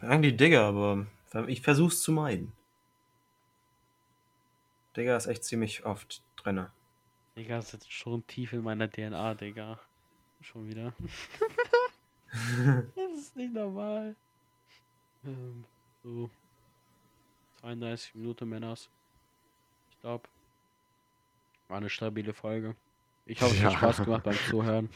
Eigentlich 0.00 0.36
Digga, 0.36 0.68
aber 0.68 1.06
ich 1.46 1.60
versuch's 1.62 2.02
zu 2.02 2.12
meiden. 2.12 2.52
Digga 4.96 5.16
ist 5.16 5.26
echt 5.26 5.44
ziemlich 5.44 5.84
oft 5.84 6.22
drinne. 6.36 6.70
Digga, 7.36 7.56
das 7.56 7.70
sitzt 7.70 7.92
schon 7.92 8.26
tief 8.26 8.52
in 8.52 8.62
meiner 8.62 8.88
DNA, 8.88 9.34
Digga. 9.34 9.80
Schon 10.40 10.68
wieder. 10.68 10.92
das 12.94 13.18
ist 13.18 13.34
nicht 13.36 13.52
normal. 13.52 14.14
Ähm, 15.24 15.64
so. 16.02 16.30
32 17.60 18.14
Minuten, 18.14 18.48
Männers. 18.48 18.88
Ich 19.90 20.00
glaube. 20.00 20.28
War 21.68 21.78
eine 21.78 21.88
stabile 21.88 22.34
Folge. 22.34 22.76
Ich 23.26 23.40
hoffe, 23.40 23.54
es 23.56 23.62
hat 23.62 23.72
Ja. 23.72 23.78
Spaß 23.78 24.04
gemacht 24.04 24.22
beim 24.24 24.36
Zuhören. 24.50 24.90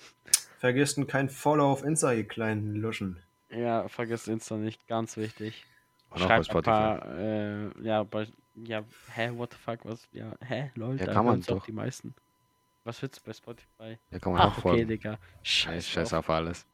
Vergesst 0.58 0.98
kein 1.08 1.28
Follow 1.28 1.70
auf 1.70 1.84
Insta, 1.84 2.12
ihr 2.12 2.26
kleinen 2.26 2.76
Luschen. 2.76 3.22
Ja, 3.50 3.88
vergesst 3.88 4.28
Insta 4.28 4.56
nicht, 4.56 4.86
ganz 4.88 5.16
wichtig. 5.16 5.64
Und 6.10 6.22
auch 6.22 6.28
bei 6.28 6.42
Spotify. 6.42 6.62
paar, 6.70 7.18
äh, 7.18 7.82
ja, 7.82 8.02
bei, 8.02 8.26
ja, 8.54 8.82
hä, 9.14 9.30
what 9.34 9.52
the 9.52 9.58
fuck, 9.58 9.84
was, 9.84 10.08
ja, 10.12 10.32
hä, 10.40 10.70
lol, 10.74 10.96
Ja, 10.98 11.06
da 11.06 11.12
kann 11.12 11.24
man 11.26 11.40
auch 11.42 11.46
doch. 11.46 11.66
die 11.66 11.72
meisten. 11.72 12.14
Was 12.84 13.02
willst 13.02 13.18
du 13.18 13.24
bei 13.24 13.32
Spotify? 13.32 13.98
Ja, 14.12 14.18
kann 14.20 14.32
man 14.32 14.40
Ach, 14.42 14.46
auch 14.46 14.52
okay, 14.52 14.60
folgen. 14.60 14.88
Digga. 14.88 15.18
Scheiß, 15.42 15.88
Scheiß, 15.88 15.88
Scheiß 15.88 16.08
drauf. 16.10 16.18
auf 16.20 16.30
alles. 16.30 16.66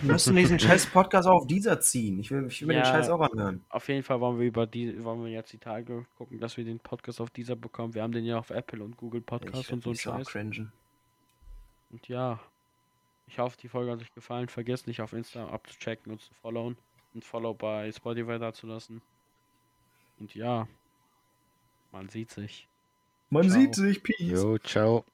Wir 0.00 0.12
müssen 0.12 0.34
diesen 0.36 0.58
scheiß 0.60 0.86
Podcast 0.86 1.28
auch 1.28 1.42
auf 1.42 1.46
dieser 1.46 1.78
ziehen. 1.80 2.18
Ich 2.18 2.30
will, 2.30 2.46
ich 2.46 2.62
will 2.62 2.68
mir 2.68 2.74
den 2.74 2.78
Ja. 2.84 2.84
Scheiß 2.86 3.10
auch 3.10 3.20
anhören. 3.20 3.62
Auf 3.68 3.86
jeden 3.88 4.02
Fall 4.02 4.20
wollen 4.20 4.38
wir 4.38 4.46
über 4.46 4.66
die, 4.66 5.04
wollen 5.04 5.22
wir 5.22 5.30
jetzt 5.30 5.52
die 5.52 5.58
Tage 5.58 6.06
gucken, 6.16 6.40
dass 6.40 6.56
wir 6.56 6.64
den 6.64 6.78
Podcast 6.80 7.20
auf 7.20 7.28
dieser 7.28 7.56
bekommen. 7.56 7.92
Wir 7.92 8.02
haben 8.02 8.12
den 8.12 8.24
ja 8.24 8.38
auf 8.38 8.48
Apple 8.48 8.82
und 8.82 8.96
Google 8.96 9.20
Podcast 9.20 9.64
Ich 9.64 9.72
und 9.72 9.82
so 9.82 9.90
ein 9.90 9.96
Scheiß. 9.96 10.26
cringen. 10.28 10.72
Und 11.90 12.08
ja, 12.08 12.40
ich 13.26 13.38
hoffe, 13.38 13.56
die 13.60 13.68
Folge 13.68 13.92
hat 13.92 14.00
euch 14.00 14.14
gefallen. 14.14 14.48
Vergesst 14.48 14.86
nicht 14.86 15.00
auf 15.00 15.12
Insta 15.12 15.48
abzuchecken 15.48 16.12
und 16.12 16.20
zu 16.20 16.32
followen. 16.34 16.76
Und 17.14 17.24
Follow 17.24 17.54
bei 17.54 17.90
Spotify 17.92 18.38
dazulassen. 18.38 19.00
Und 20.18 20.34
ja, 20.34 20.66
man 21.92 22.08
sieht 22.08 22.30
sich. 22.30 22.68
Man 23.30 23.48
Ciao. 23.48 23.60
sieht 23.60 23.74
sich, 23.74 24.02
Peace. 24.02 24.42
Jo, 24.42 24.58
ciao. 24.58 25.04